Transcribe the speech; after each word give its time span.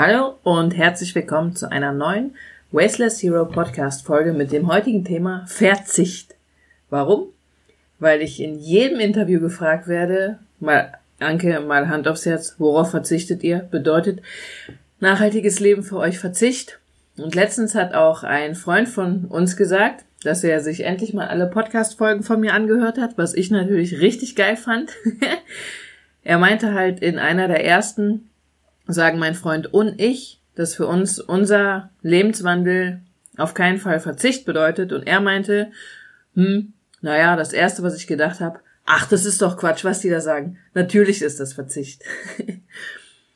Hallo 0.00 0.36
und 0.44 0.76
herzlich 0.76 1.12
willkommen 1.16 1.56
zu 1.56 1.72
einer 1.72 1.90
neuen 1.90 2.36
Wasteless 2.70 3.20
Hero 3.20 3.46
Podcast 3.46 4.06
Folge 4.06 4.32
mit 4.32 4.52
dem 4.52 4.68
heutigen 4.68 5.04
Thema 5.04 5.44
Verzicht. 5.48 6.36
Warum? 6.88 7.30
Weil 7.98 8.22
ich 8.22 8.40
in 8.40 8.60
jedem 8.60 9.00
Interview 9.00 9.40
gefragt 9.40 9.88
werde, 9.88 10.38
mal 10.60 10.92
Anke, 11.18 11.58
mal 11.58 11.88
Hand 11.88 12.06
aufs 12.06 12.26
Herz, 12.26 12.54
worauf 12.58 12.92
verzichtet 12.92 13.42
ihr? 13.42 13.66
Bedeutet 13.72 14.22
nachhaltiges 15.00 15.58
Leben 15.58 15.82
für 15.82 15.96
euch 15.96 16.20
Verzicht? 16.20 16.78
Und 17.16 17.34
letztens 17.34 17.74
hat 17.74 17.92
auch 17.92 18.22
ein 18.22 18.54
Freund 18.54 18.88
von 18.88 19.24
uns 19.24 19.56
gesagt, 19.56 20.04
dass 20.22 20.44
er 20.44 20.60
sich 20.60 20.84
endlich 20.84 21.12
mal 21.12 21.26
alle 21.26 21.48
Podcast-Folgen 21.48 22.22
von 22.22 22.38
mir 22.38 22.54
angehört 22.54 22.98
hat, 22.98 23.18
was 23.18 23.34
ich 23.34 23.50
natürlich 23.50 23.98
richtig 23.98 24.36
geil 24.36 24.56
fand. 24.56 24.92
er 26.22 26.38
meinte 26.38 26.72
halt 26.72 27.00
in 27.00 27.18
einer 27.18 27.48
der 27.48 27.64
ersten, 27.64 28.28
sagen 28.88 29.18
mein 29.18 29.34
Freund 29.34 29.72
und 29.72 30.00
ich, 30.00 30.40
dass 30.54 30.74
für 30.74 30.86
uns 30.86 31.20
unser 31.20 31.90
Lebenswandel 32.02 33.00
auf 33.36 33.54
keinen 33.54 33.78
Fall 33.78 34.00
Verzicht 34.00 34.44
bedeutet. 34.44 34.92
Und 34.92 35.06
er 35.06 35.20
meinte, 35.20 35.70
hm, 36.34 36.72
naja, 37.00 37.36
das 37.36 37.52
erste, 37.52 37.82
was 37.82 37.96
ich 37.96 38.06
gedacht 38.06 38.40
habe, 38.40 38.58
ach, 38.84 39.06
das 39.08 39.24
ist 39.24 39.40
doch 39.40 39.56
Quatsch, 39.56 39.84
was 39.84 40.00
die 40.00 40.10
da 40.10 40.20
sagen. 40.20 40.58
Natürlich 40.74 41.22
ist 41.22 41.38
das 41.38 41.52
Verzicht. 41.52 42.02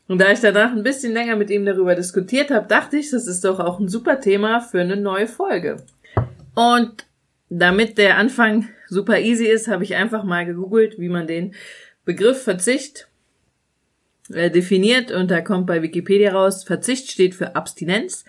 Und 0.09 0.20
da 0.20 0.33
ich 0.33 0.41
danach 0.41 0.73
ein 0.73 0.83
bisschen 0.83 1.12
länger 1.12 1.37
mit 1.37 1.48
ihm 1.48 1.65
darüber 1.65 1.95
diskutiert 1.95 2.51
habe, 2.51 2.66
dachte 2.66 2.96
ich, 2.96 3.10
das 3.10 3.27
ist 3.27 3.45
doch 3.45 3.60
auch 3.60 3.79
ein 3.79 3.88
super 3.88 4.21
Thema 4.21 4.60
für 4.60 4.80
eine 4.80 4.96
neue 4.96 5.29
Folge. 5.29 5.77
Und 6.55 7.07
damit 7.48 7.98
der 7.98 8.16
Anfang 8.16 8.69
super 8.88 9.21
easy 9.21 9.46
ist, 9.46 9.69
habe 9.69 9.84
ich 9.84 9.95
einfach 9.95 10.24
mal 10.24 10.45
gegoogelt, 10.45 10.98
wie 10.98 11.09
man 11.09 11.27
den 11.27 11.55
Begriff 12.05 12.43
Verzicht 12.43 13.09
definiert 14.29 15.11
und 15.11 15.31
da 15.31 15.41
kommt 15.41 15.67
bei 15.67 15.83
Wikipedia 15.83 16.33
raus, 16.33 16.65
Verzicht 16.65 17.11
steht 17.11 17.35
für 17.35 17.57
Abstinenz, 17.57 18.25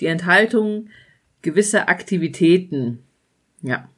die 0.00 0.06
Enthaltung 0.06 0.88
gewisser 1.42 1.88
Aktivitäten. 1.88 3.02
Ja. 3.62 3.88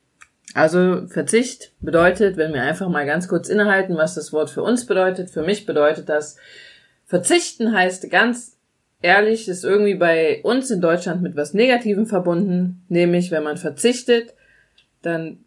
Also 0.55 1.07
Verzicht 1.07 1.73
bedeutet, 1.81 2.37
wenn 2.37 2.53
wir 2.53 2.63
einfach 2.63 2.89
mal 2.89 3.07
ganz 3.07 3.29
kurz 3.29 3.49
innehalten, 3.49 3.97
was 3.97 4.15
das 4.15 4.33
Wort 4.33 4.51
für 4.51 4.63
uns 4.63 4.87
bedeutet. 4.87 5.31
Für 5.31 5.43
mich 5.43 5.65
bedeutet 5.65 6.09
das, 6.09 6.37
Verzichten 7.07 7.73
heißt 7.73 8.11
ganz 8.11 8.57
ehrlich, 9.03 9.49
ist 9.49 9.65
irgendwie 9.65 9.95
bei 9.95 10.41
uns 10.43 10.71
in 10.71 10.81
Deutschland 10.81 11.23
mit 11.23 11.37
was 11.37 11.55
Negativem 11.55 12.07
verbunden. 12.07 12.85
Nämlich, 12.89 13.31
wenn 13.31 13.45
man 13.45 13.57
verzichtet, 13.57 14.35
dann 15.03 15.45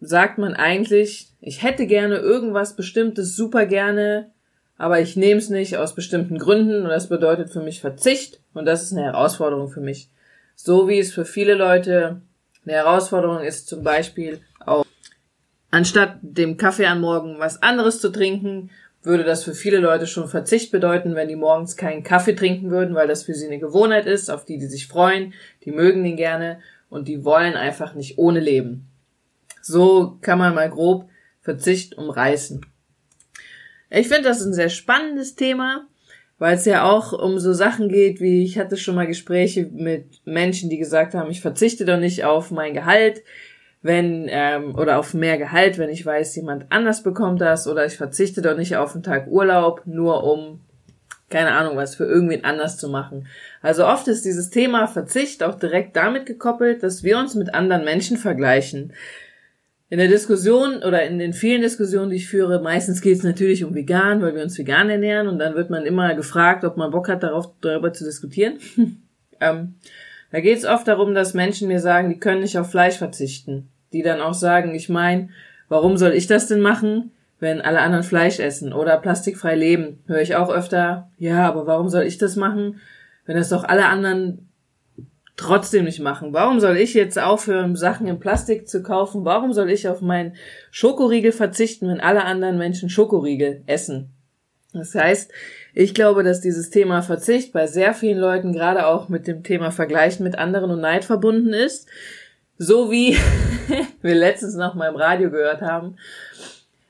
sagt 0.00 0.38
man 0.38 0.54
eigentlich, 0.54 1.32
ich 1.40 1.62
hätte 1.62 1.86
gerne 1.86 2.16
irgendwas 2.16 2.76
Bestimmtes 2.76 3.34
super 3.36 3.66
gerne, 3.66 4.30
aber 4.76 5.00
ich 5.00 5.16
nehme 5.16 5.38
es 5.38 5.50
nicht 5.50 5.76
aus 5.76 5.94
bestimmten 5.94 6.38
Gründen 6.38 6.82
und 6.82 6.88
das 6.88 7.08
bedeutet 7.08 7.50
für 7.50 7.62
mich 7.62 7.80
Verzicht 7.80 8.40
und 8.54 8.66
das 8.66 8.82
ist 8.82 8.92
eine 8.92 9.04
Herausforderung 9.04 9.68
für 9.68 9.80
mich. 9.80 10.08
So 10.56 10.88
wie 10.88 10.98
es 10.98 11.12
für 11.12 11.24
viele 11.24 11.54
Leute 11.54 12.20
eine 12.64 12.74
Herausforderung 12.74 13.40
ist, 13.40 13.68
zum 13.68 13.82
Beispiel 13.82 14.40
auch 14.64 14.84
anstatt 15.70 16.18
dem 16.22 16.56
Kaffee 16.56 16.86
am 16.86 17.00
Morgen 17.00 17.38
was 17.38 17.62
anderes 17.62 18.00
zu 18.00 18.10
trinken, 18.10 18.70
würde 19.02 19.24
das 19.24 19.44
für 19.44 19.54
viele 19.54 19.78
Leute 19.78 20.06
schon 20.06 20.28
Verzicht 20.28 20.72
bedeuten, 20.72 21.14
wenn 21.14 21.28
die 21.28 21.36
morgens 21.36 21.76
keinen 21.76 22.02
Kaffee 22.02 22.34
trinken 22.34 22.70
würden, 22.70 22.94
weil 22.94 23.06
das 23.06 23.24
für 23.24 23.34
sie 23.34 23.46
eine 23.46 23.58
Gewohnheit 23.58 24.06
ist, 24.06 24.30
auf 24.30 24.44
die 24.44 24.58
die 24.58 24.66
sich 24.66 24.88
freuen, 24.88 25.34
die 25.64 25.72
mögen 25.72 26.04
den 26.04 26.16
gerne 26.16 26.60
und 26.88 27.06
die 27.06 27.24
wollen 27.24 27.54
einfach 27.54 27.94
nicht 27.94 28.18
ohne 28.18 28.40
leben. 28.40 28.88
So 29.60 30.18
kann 30.20 30.38
man 30.38 30.54
mal 30.54 30.70
grob 30.70 31.08
Verzicht 31.42 31.98
umreißen. 31.98 32.64
Ich 33.90 34.08
finde 34.08 34.28
das 34.28 34.44
ein 34.44 34.52
sehr 34.52 34.68
spannendes 34.68 35.34
Thema, 35.36 35.86
weil 36.38 36.56
es 36.56 36.64
ja 36.64 36.84
auch 36.84 37.12
um 37.12 37.38
so 37.38 37.52
Sachen 37.52 37.88
geht, 37.88 38.20
wie 38.20 38.44
ich 38.44 38.58
hatte 38.58 38.76
schon 38.76 38.94
mal 38.94 39.06
Gespräche 39.06 39.66
mit 39.72 40.20
Menschen, 40.24 40.70
die 40.70 40.78
gesagt 40.78 41.14
haben, 41.14 41.30
ich 41.30 41.40
verzichte 41.40 41.84
doch 41.84 41.98
nicht 41.98 42.24
auf 42.24 42.50
mein 42.50 42.74
Gehalt, 42.74 43.22
wenn 43.82 44.26
ähm, 44.30 44.74
oder 44.76 44.98
auf 44.98 45.14
mehr 45.14 45.36
Gehalt, 45.36 45.78
wenn 45.78 45.90
ich 45.90 46.04
weiß, 46.04 46.34
jemand 46.36 46.66
anders 46.70 47.02
bekommt 47.02 47.40
das 47.40 47.68
oder 47.68 47.84
ich 47.84 47.96
verzichte 47.96 48.40
doch 48.40 48.56
nicht 48.56 48.76
auf 48.76 48.94
einen 48.94 49.02
Tag 49.02 49.26
Urlaub, 49.28 49.82
nur 49.84 50.24
um 50.24 50.60
keine 51.30 51.52
Ahnung 51.52 51.76
was 51.76 51.94
für 51.94 52.04
irgendwen 52.04 52.44
anders 52.44 52.78
zu 52.78 52.88
machen. 52.88 53.26
Also 53.60 53.86
oft 53.86 54.08
ist 54.08 54.24
dieses 54.24 54.50
Thema 54.50 54.86
Verzicht 54.86 55.42
auch 55.42 55.56
direkt 55.56 55.96
damit 55.96 56.26
gekoppelt, 56.26 56.82
dass 56.82 57.02
wir 57.02 57.18
uns 57.18 57.34
mit 57.34 57.54
anderen 57.54 57.84
Menschen 57.84 58.16
vergleichen. 58.16 58.92
In 59.94 59.98
der 59.98 60.08
Diskussion 60.08 60.82
oder 60.82 61.04
in 61.04 61.20
den 61.20 61.32
vielen 61.32 61.62
Diskussionen, 61.62 62.10
die 62.10 62.16
ich 62.16 62.26
führe, 62.26 62.60
meistens 62.60 63.00
geht 63.00 63.16
es 63.16 63.22
natürlich 63.22 63.62
um 63.62 63.76
vegan, 63.76 64.22
weil 64.22 64.34
wir 64.34 64.42
uns 64.42 64.58
vegan 64.58 64.90
ernähren 64.90 65.28
und 65.28 65.38
dann 65.38 65.54
wird 65.54 65.70
man 65.70 65.86
immer 65.86 66.16
gefragt, 66.16 66.64
ob 66.64 66.76
man 66.76 66.90
Bock 66.90 67.08
hat, 67.08 67.22
darauf 67.22 67.52
darüber 67.60 67.92
zu 67.92 68.02
diskutieren. 68.02 68.54
ähm, 69.40 69.76
da 70.32 70.40
geht 70.40 70.58
es 70.58 70.64
oft 70.64 70.88
darum, 70.88 71.14
dass 71.14 71.32
Menschen 71.32 71.68
mir 71.68 71.78
sagen, 71.78 72.08
die 72.08 72.18
können 72.18 72.40
nicht 72.40 72.58
auf 72.58 72.72
Fleisch 72.72 72.96
verzichten. 72.96 73.68
Die 73.92 74.02
dann 74.02 74.20
auch 74.20 74.34
sagen, 74.34 74.74
ich 74.74 74.88
meine, 74.88 75.28
warum 75.68 75.96
soll 75.96 76.10
ich 76.10 76.26
das 76.26 76.48
denn 76.48 76.60
machen, 76.60 77.12
wenn 77.38 77.60
alle 77.60 77.80
anderen 77.80 78.02
Fleisch 78.02 78.40
essen 78.40 78.72
oder 78.72 78.98
plastikfrei 78.98 79.54
leben? 79.54 80.02
Höre 80.08 80.22
ich 80.22 80.34
auch 80.34 80.50
öfter, 80.50 81.08
ja, 81.18 81.46
aber 81.46 81.68
warum 81.68 81.88
soll 81.88 82.02
ich 82.02 82.18
das 82.18 82.34
machen, 82.34 82.80
wenn 83.26 83.36
das 83.36 83.50
doch 83.50 83.62
alle 83.62 83.86
anderen 83.86 84.48
trotzdem 85.36 85.84
nicht 85.84 86.00
machen. 86.00 86.32
Warum 86.32 86.60
soll 86.60 86.76
ich 86.76 86.94
jetzt 86.94 87.18
aufhören, 87.18 87.76
Sachen 87.76 88.06
in 88.06 88.20
Plastik 88.20 88.68
zu 88.68 88.82
kaufen? 88.82 89.24
Warum 89.24 89.52
soll 89.52 89.70
ich 89.70 89.88
auf 89.88 90.00
meinen 90.00 90.36
Schokoriegel 90.70 91.32
verzichten, 91.32 91.88
wenn 91.88 92.00
alle 92.00 92.24
anderen 92.24 92.58
Menschen 92.58 92.88
Schokoriegel 92.88 93.62
essen? 93.66 94.10
Das 94.72 94.94
heißt, 94.94 95.32
ich 95.72 95.94
glaube, 95.94 96.24
dass 96.24 96.40
dieses 96.40 96.70
Thema 96.70 97.02
Verzicht 97.02 97.52
bei 97.52 97.66
sehr 97.66 97.94
vielen 97.94 98.18
Leuten 98.18 98.52
gerade 98.52 98.86
auch 98.86 99.08
mit 99.08 99.26
dem 99.26 99.42
Thema 99.42 99.70
Vergleichen 99.70 100.24
mit 100.24 100.36
anderen 100.36 100.70
und 100.70 100.80
Neid 100.80 101.04
verbunden 101.04 101.52
ist. 101.52 101.88
So 102.58 102.90
wie 102.90 103.16
wir 104.02 104.14
letztens 104.14 104.54
noch 104.54 104.74
mal 104.74 104.88
im 104.88 104.96
Radio 104.96 105.30
gehört 105.30 105.62
haben. 105.62 105.96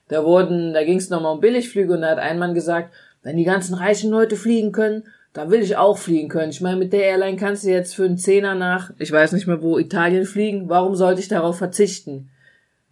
Da 0.08 0.24
wurden, 0.24 0.74
da 0.74 0.84
ging 0.84 0.98
es 0.98 1.10
nochmal 1.10 1.32
um 1.32 1.40
Billigflüge 1.40 1.94
und 1.94 2.02
da 2.02 2.10
hat 2.10 2.18
ein 2.18 2.38
Mann 2.38 2.54
gesagt, 2.54 2.92
wenn 3.22 3.36
die 3.36 3.44
ganzen 3.44 3.74
reichen 3.74 4.10
Leute 4.10 4.36
fliegen 4.36 4.72
können, 4.72 5.04
da 5.34 5.50
will 5.50 5.60
ich 5.60 5.76
auch 5.76 5.98
fliegen 5.98 6.28
können. 6.28 6.50
Ich 6.50 6.60
meine, 6.60 6.76
mit 6.76 6.92
der 6.92 7.02
Airline 7.02 7.36
kannst 7.36 7.64
du 7.64 7.68
jetzt 7.68 7.94
für 7.94 8.04
einen 8.04 8.16
Zehner 8.16 8.54
nach, 8.54 8.92
ich 8.98 9.10
weiß 9.10 9.32
nicht 9.32 9.48
mehr 9.48 9.60
wo, 9.60 9.78
Italien 9.78 10.24
fliegen. 10.24 10.68
Warum 10.68 10.94
sollte 10.94 11.20
ich 11.20 11.28
darauf 11.28 11.58
verzichten? 11.58 12.30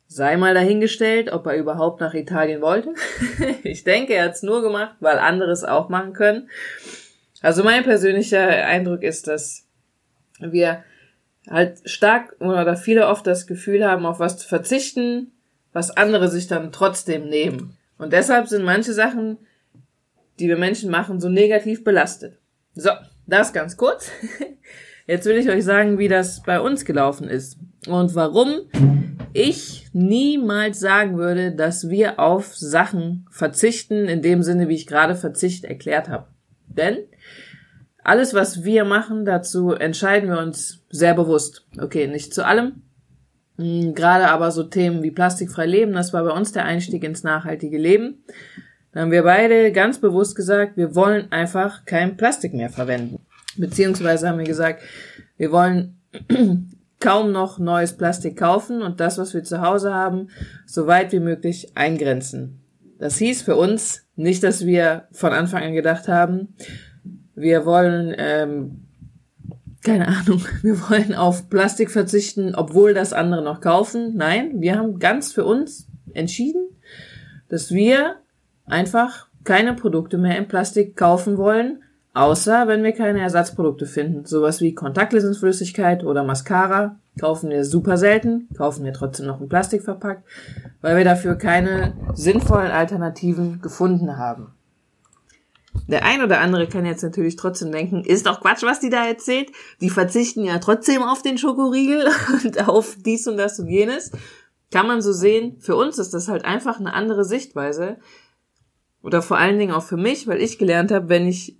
Sei 0.08 0.36
mal 0.36 0.52
dahingestellt, 0.52 1.32
ob 1.32 1.46
er 1.46 1.56
überhaupt 1.56 2.00
nach 2.00 2.14
Italien 2.14 2.60
wollte. 2.60 2.94
ich 3.62 3.84
denke, 3.84 4.14
er 4.14 4.24
hat 4.24 4.32
es 4.32 4.42
nur 4.42 4.60
gemacht, 4.60 4.96
weil 4.98 5.18
andere 5.18 5.52
es 5.52 5.62
auch 5.62 5.88
machen 5.88 6.14
können. 6.14 6.50
Also 7.40 7.62
mein 7.62 7.84
persönlicher 7.84 8.46
Eindruck 8.66 9.04
ist, 9.04 9.28
dass 9.28 9.68
wir 10.40 10.82
halt 11.48 11.88
stark 11.88 12.34
oder 12.40 12.76
viele 12.76 13.06
oft 13.06 13.26
das 13.26 13.46
Gefühl 13.46 13.86
haben, 13.86 14.04
auf 14.04 14.18
was 14.18 14.36
zu 14.36 14.48
verzichten, 14.48 15.30
was 15.72 15.96
andere 15.96 16.28
sich 16.28 16.48
dann 16.48 16.72
trotzdem 16.72 17.28
nehmen. 17.28 17.76
Und 17.98 18.12
deshalb 18.12 18.48
sind 18.48 18.64
manche 18.64 18.92
Sachen 18.92 19.38
die 20.38 20.48
wir 20.48 20.56
Menschen 20.56 20.90
machen, 20.90 21.20
so 21.20 21.28
negativ 21.28 21.84
belastet. 21.84 22.38
So, 22.74 22.90
das 23.26 23.52
ganz 23.52 23.76
kurz. 23.76 24.10
Jetzt 25.06 25.26
will 25.26 25.36
ich 25.36 25.50
euch 25.50 25.64
sagen, 25.64 25.98
wie 25.98 26.08
das 26.08 26.42
bei 26.42 26.60
uns 26.60 26.84
gelaufen 26.84 27.28
ist 27.28 27.58
und 27.88 28.14
warum 28.14 28.60
ich 29.32 29.88
niemals 29.92 30.78
sagen 30.78 31.16
würde, 31.16 31.52
dass 31.52 31.88
wir 31.88 32.20
auf 32.20 32.54
Sachen 32.54 33.26
verzichten, 33.30 34.06
in 34.06 34.22
dem 34.22 34.42
Sinne, 34.42 34.68
wie 34.68 34.74
ich 34.74 34.86
gerade 34.86 35.14
Verzicht 35.14 35.64
erklärt 35.64 36.08
habe. 36.08 36.26
Denn 36.68 36.98
alles, 38.04 38.34
was 38.34 38.64
wir 38.64 38.84
machen, 38.84 39.24
dazu 39.24 39.72
entscheiden 39.72 40.28
wir 40.28 40.38
uns 40.38 40.84
sehr 40.90 41.14
bewusst. 41.14 41.66
Okay, 41.78 42.06
nicht 42.06 42.34
zu 42.34 42.44
allem. 42.44 42.82
Hm, 43.58 43.94
gerade 43.94 44.28
aber 44.28 44.50
so 44.50 44.64
Themen 44.64 45.02
wie 45.02 45.10
plastikfrei 45.10 45.66
leben, 45.66 45.92
das 45.92 46.12
war 46.12 46.24
bei 46.24 46.30
uns 46.30 46.52
der 46.52 46.64
Einstieg 46.64 47.04
ins 47.04 47.22
nachhaltige 47.22 47.78
Leben. 47.78 48.24
Da 48.92 49.00
haben 49.00 49.10
wir 49.10 49.22
beide 49.22 49.72
ganz 49.72 49.98
bewusst 49.98 50.36
gesagt, 50.36 50.76
wir 50.76 50.94
wollen 50.94 51.32
einfach 51.32 51.86
kein 51.86 52.16
Plastik 52.16 52.52
mehr 52.52 52.68
verwenden. 52.68 53.20
Beziehungsweise 53.56 54.28
haben 54.28 54.38
wir 54.38 54.44
gesagt, 54.44 54.82
wir 55.38 55.50
wollen 55.50 55.98
kaum 57.00 57.32
noch 57.32 57.58
neues 57.58 57.96
Plastik 57.96 58.38
kaufen 58.38 58.82
und 58.82 59.00
das, 59.00 59.18
was 59.18 59.32
wir 59.34 59.44
zu 59.44 59.62
Hause 59.62 59.94
haben, 59.94 60.28
so 60.66 60.86
weit 60.86 61.12
wie 61.12 61.20
möglich 61.20 61.72
eingrenzen. 61.74 62.60
Das 62.98 63.16
hieß 63.16 63.42
für 63.42 63.56
uns 63.56 64.06
nicht, 64.14 64.42
dass 64.42 64.66
wir 64.66 65.08
von 65.10 65.32
Anfang 65.32 65.62
an 65.62 65.72
gedacht 65.72 66.06
haben, 66.06 66.54
wir 67.34 67.64
wollen, 67.64 68.14
ähm, 68.18 68.84
keine 69.82 70.06
Ahnung, 70.06 70.42
wir 70.62 70.78
wollen 70.90 71.14
auf 71.14 71.48
Plastik 71.48 71.90
verzichten, 71.90 72.54
obwohl 72.54 72.92
das 72.92 73.12
andere 73.14 73.42
noch 73.42 73.62
kaufen. 73.62 74.16
Nein, 74.16 74.60
wir 74.60 74.76
haben 74.76 74.98
ganz 74.98 75.32
für 75.32 75.44
uns 75.44 75.88
entschieden, 76.12 76.68
dass 77.48 77.72
wir 77.72 78.21
einfach 78.72 79.28
keine 79.44 79.74
Produkte 79.74 80.18
mehr 80.18 80.38
in 80.38 80.48
Plastik 80.48 80.96
kaufen 80.96 81.36
wollen, 81.36 81.82
außer 82.14 82.68
wenn 82.68 82.82
wir 82.82 82.92
keine 82.92 83.20
Ersatzprodukte 83.20 83.86
finden. 83.86 84.24
Sowas 84.24 84.60
wie 84.60 84.74
Kontaktlinsenflüssigkeit 84.74 86.04
oder 86.04 86.24
Mascara 86.24 86.96
kaufen 87.20 87.50
wir 87.50 87.64
super 87.64 87.96
selten, 87.96 88.48
kaufen 88.56 88.84
wir 88.84 88.92
trotzdem 88.92 89.26
noch 89.26 89.40
in 89.40 89.48
Plastik 89.48 89.82
verpackt, 89.82 90.24
weil 90.80 90.96
wir 90.96 91.04
dafür 91.04 91.34
keine 91.36 91.94
sinnvollen 92.14 92.70
Alternativen 92.70 93.60
gefunden 93.60 94.16
haben. 94.16 94.54
Der 95.88 96.04
ein 96.04 96.22
oder 96.22 96.40
andere 96.40 96.68
kann 96.68 96.84
jetzt 96.84 97.02
natürlich 97.02 97.36
trotzdem 97.36 97.72
denken, 97.72 98.04
ist 98.04 98.26
doch 98.26 98.40
Quatsch, 98.40 98.62
was 98.62 98.80
die 98.80 98.90
da 98.90 99.06
erzählt. 99.06 99.50
Die 99.80 99.90
verzichten 99.90 100.44
ja 100.44 100.58
trotzdem 100.58 101.02
auf 101.02 101.22
den 101.22 101.38
Schokoriegel 101.38 102.08
und 102.44 102.68
auf 102.68 102.96
dies 103.04 103.26
und 103.26 103.36
das 103.36 103.58
und 103.58 103.68
jenes. 103.68 104.12
Kann 104.70 104.86
man 104.86 105.02
so 105.02 105.12
sehen. 105.12 105.56
Für 105.60 105.76
uns 105.76 105.98
ist 105.98 106.14
das 106.14 106.28
halt 106.28 106.44
einfach 106.44 106.78
eine 106.78 106.94
andere 106.94 107.24
Sichtweise. 107.24 107.96
Oder 109.02 109.22
vor 109.22 109.38
allen 109.38 109.58
Dingen 109.58 109.74
auch 109.74 109.82
für 109.82 109.96
mich, 109.96 110.26
weil 110.26 110.40
ich 110.40 110.58
gelernt 110.58 110.92
habe, 110.92 111.08
wenn 111.08 111.26
ich 111.26 111.56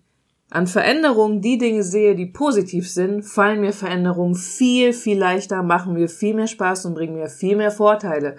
an 0.51 0.67
Veränderungen 0.67 1.41
die 1.41 1.59
Dinge 1.59 1.83
sehe, 1.83 2.15
die 2.15 2.27
positiv 2.27 2.91
sind, 2.91 3.23
fallen 3.23 3.61
mir 3.61 3.73
Veränderungen 3.73 4.35
viel, 4.35 4.93
viel 4.93 5.19
leichter, 5.19 5.63
machen 5.63 5.95
mir 5.95 6.09
viel 6.09 6.35
mehr 6.35 6.47
Spaß 6.47 6.85
und 6.87 6.95
bringen 6.95 7.15
mir 7.15 7.29
viel 7.29 7.57
mehr 7.57 7.71
Vorteile. 7.71 8.37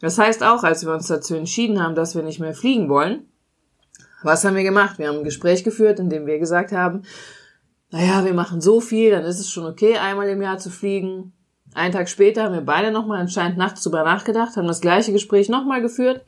Das 0.00 0.18
heißt 0.18 0.42
auch, 0.42 0.64
als 0.64 0.84
wir 0.84 0.92
uns 0.92 1.06
dazu 1.06 1.36
entschieden 1.36 1.82
haben, 1.82 1.94
dass 1.94 2.14
wir 2.14 2.22
nicht 2.22 2.40
mehr 2.40 2.54
fliegen 2.54 2.88
wollen, 2.88 3.26
was 4.22 4.44
haben 4.44 4.56
wir 4.56 4.64
gemacht? 4.64 4.98
Wir 4.98 5.08
haben 5.08 5.18
ein 5.18 5.24
Gespräch 5.24 5.62
geführt, 5.62 6.00
in 6.00 6.10
dem 6.10 6.26
wir 6.26 6.40
gesagt 6.40 6.72
haben, 6.72 7.02
naja, 7.90 8.24
wir 8.24 8.34
machen 8.34 8.60
so 8.60 8.80
viel, 8.80 9.12
dann 9.12 9.24
ist 9.24 9.38
es 9.38 9.48
schon 9.48 9.64
okay, 9.64 9.96
einmal 9.96 10.28
im 10.28 10.42
Jahr 10.42 10.58
zu 10.58 10.70
fliegen. 10.70 11.32
Einen 11.72 11.92
Tag 11.92 12.08
später 12.08 12.42
haben 12.42 12.54
wir 12.54 12.62
beide 12.62 12.90
nochmal 12.90 13.20
anscheinend 13.20 13.58
nachts 13.58 13.82
drüber 13.82 14.02
nachgedacht, 14.02 14.56
haben 14.56 14.66
das 14.66 14.80
gleiche 14.80 15.12
Gespräch 15.12 15.48
nochmal 15.48 15.80
geführt. 15.80 16.24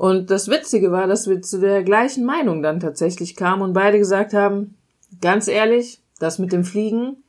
Und 0.00 0.30
das 0.30 0.48
Witzige 0.48 0.92
war, 0.92 1.06
dass 1.06 1.28
wir 1.28 1.42
zu 1.42 1.60
der 1.60 1.82
gleichen 1.82 2.24
Meinung 2.24 2.62
dann 2.62 2.80
tatsächlich 2.80 3.36
kamen 3.36 3.60
und 3.60 3.74
beide 3.74 3.98
gesagt 3.98 4.32
haben, 4.32 4.78
ganz 5.20 5.46
ehrlich, 5.46 6.00
das 6.18 6.38
mit 6.38 6.54
dem 6.54 6.64
Fliegen 6.64 7.22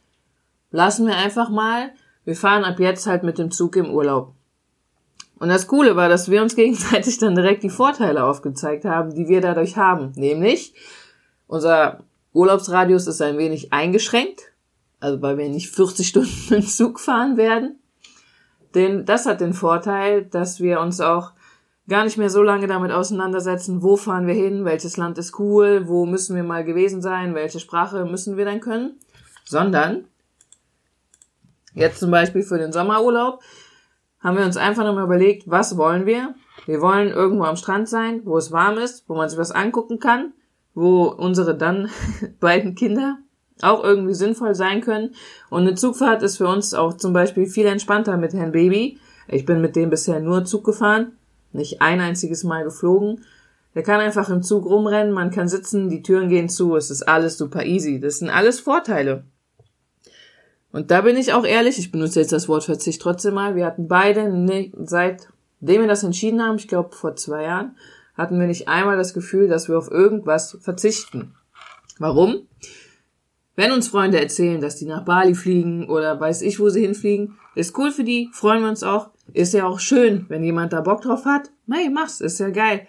lassen 0.69 1.05
wir 1.05 1.17
einfach 1.17 1.49
mal. 1.49 1.91
Wir 2.23 2.37
fahren 2.37 2.63
ab 2.63 2.79
jetzt 2.79 3.07
halt 3.07 3.23
mit 3.23 3.37
dem 3.37 3.51
Zug 3.51 3.75
im 3.75 3.91
Urlaub. 3.91 4.33
Und 5.37 5.49
das 5.49 5.67
Coole 5.67 5.97
war, 5.97 6.07
dass 6.07 6.31
wir 6.31 6.41
uns 6.41 6.55
gegenseitig 6.55 7.17
dann 7.17 7.35
direkt 7.35 7.63
die 7.63 7.69
Vorteile 7.69 8.23
aufgezeigt 8.23 8.85
haben, 8.85 9.13
die 9.13 9.27
wir 9.27 9.41
dadurch 9.41 9.75
haben. 9.75 10.13
Nämlich, 10.15 10.73
unser 11.47 12.05
Urlaubsradius 12.31 13.05
ist 13.05 13.21
ein 13.21 13.37
wenig 13.37 13.73
eingeschränkt, 13.73 14.43
also 15.01 15.21
weil 15.21 15.37
wir 15.37 15.49
nicht 15.49 15.71
40 15.71 16.07
Stunden 16.07 16.53
im 16.53 16.65
Zug 16.65 17.01
fahren 17.01 17.35
werden. 17.35 17.81
Denn 18.75 19.05
das 19.05 19.25
hat 19.25 19.41
den 19.41 19.51
Vorteil, 19.51 20.23
dass 20.23 20.61
wir 20.61 20.79
uns 20.79 21.01
auch 21.01 21.33
gar 21.87 22.03
nicht 22.03 22.17
mehr 22.17 22.29
so 22.29 22.41
lange 22.41 22.67
damit 22.67 22.91
auseinandersetzen, 22.91 23.81
wo 23.81 23.97
fahren 23.97 24.27
wir 24.27 24.33
hin, 24.33 24.65
welches 24.65 24.97
Land 24.97 25.17
ist 25.17 25.39
cool, 25.39 25.87
wo 25.87 26.05
müssen 26.05 26.35
wir 26.35 26.43
mal 26.43 26.63
gewesen 26.63 27.01
sein, 27.01 27.35
welche 27.35 27.59
Sprache 27.59 28.05
müssen 28.05 28.37
wir 28.37 28.45
dann 28.45 28.59
können, 28.59 28.99
sondern 29.45 30.05
jetzt 31.73 31.99
zum 31.99 32.11
Beispiel 32.11 32.43
für 32.43 32.57
den 32.57 32.71
Sommerurlaub 32.71 33.41
haben 34.21 34.37
wir 34.37 34.45
uns 34.45 34.57
einfach 34.57 34.83
nochmal 34.83 35.05
überlegt, 35.05 35.49
was 35.49 35.77
wollen 35.77 36.05
wir? 36.05 36.35
Wir 36.67 36.79
wollen 36.81 37.09
irgendwo 37.09 37.43
am 37.43 37.55
Strand 37.55 37.89
sein, 37.89 38.21
wo 38.23 38.37
es 38.37 38.51
warm 38.51 38.77
ist, 38.77 39.09
wo 39.09 39.15
man 39.15 39.27
sich 39.27 39.39
was 39.39 39.51
angucken 39.51 39.99
kann, 39.99 40.33
wo 40.75 41.05
unsere 41.05 41.57
dann 41.57 41.89
beiden 42.39 42.75
Kinder 42.75 43.17
auch 43.61 43.83
irgendwie 43.83 44.13
sinnvoll 44.13 44.55
sein 44.55 44.81
können. 44.81 45.15
Und 45.49 45.61
eine 45.61 45.75
Zugfahrt 45.75 46.21
ist 46.23 46.37
für 46.37 46.47
uns 46.47 46.73
auch 46.73 46.93
zum 46.97 47.13
Beispiel 47.13 47.47
viel 47.47 47.65
entspannter 47.65 48.17
mit 48.17 48.33
Herrn 48.33 48.51
Baby. 48.51 48.99
Ich 49.27 49.45
bin 49.45 49.61
mit 49.61 49.75
dem 49.75 49.89
bisher 49.89 50.19
nur 50.19 50.45
Zug 50.45 50.63
gefahren, 50.63 51.17
nicht 51.53 51.81
ein 51.81 51.99
einziges 51.99 52.43
Mal 52.43 52.63
geflogen. 52.63 53.23
Der 53.75 53.83
kann 53.83 53.99
einfach 53.99 54.29
im 54.29 54.43
Zug 54.43 54.65
rumrennen, 54.65 55.13
man 55.13 55.31
kann 55.31 55.47
sitzen, 55.47 55.89
die 55.89 56.03
Türen 56.03 56.29
gehen 56.29 56.49
zu, 56.49 56.75
es 56.75 56.91
ist 56.91 57.03
alles 57.03 57.37
super 57.37 57.65
easy. 57.65 57.99
Das 57.99 58.19
sind 58.19 58.29
alles 58.29 58.59
Vorteile. 58.59 59.23
Und 60.71 60.91
da 60.91 61.01
bin 61.01 61.17
ich 61.17 61.33
auch 61.33 61.45
ehrlich, 61.45 61.79
ich 61.79 61.91
benutze 61.91 62.19
jetzt 62.19 62.31
das 62.31 62.47
Wort 62.47 62.63
Verzicht 62.63 63.01
trotzdem 63.01 63.33
mal. 63.33 63.55
Wir 63.55 63.65
hatten 63.65 63.87
beide, 63.87 64.29
nicht, 64.29 64.73
seitdem 64.83 65.27
wir 65.59 65.87
das 65.87 66.03
entschieden 66.03 66.41
haben, 66.41 66.57
ich 66.57 66.67
glaube 66.67 66.95
vor 66.95 67.15
zwei 67.15 67.43
Jahren, 67.43 67.75
hatten 68.15 68.39
wir 68.39 68.47
nicht 68.47 68.67
einmal 68.67 68.97
das 68.97 69.13
Gefühl, 69.13 69.47
dass 69.47 69.67
wir 69.67 69.77
auf 69.77 69.91
irgendwas 69.91 70.57
verzichten. 70.61 71.35
Warum? 71.99 72.47
Wenn 73.55 73.71
uns 73.71 73.89
Freunde 73.89 74.19
erzählen, 74.19 74.61
dass 74.61 74.77
die 74.77 74.85
nach 74.85 75.03
Bali 75.03 75.35
fliegen 75.35 75.89
oder 75.89 76.19
weiß 76.19 76.41
ich, 76.41 76.59
wo 76.59 76.69
sie 76.69 76.81
hinfliegen, 76.81 77.37
ist 77.53 77.77
cool 77.77 77.91
für 77.91 78.03
die, 78.03 78.29
freuen 78.31 78.63
wir 78.63 78.69
uns 78.69 78.83
auch. 78.83 79.09
Ist 79.33 79.53
ja 79.53 79.65
auch 79.65 79.79
schön, 79.79 80.25
wenn 80.29 80.43
jemand 80.43 80.73
da 80.73 80.81
Bock 80.81 81.01
drauf 81.01 81.25
hat. 81.25 81.51
Hey, 81.71 81.89
mach's, 81.89 82.21
ist 82.21 82.39
ja 82.39 82.49
geil. 82.49 82.87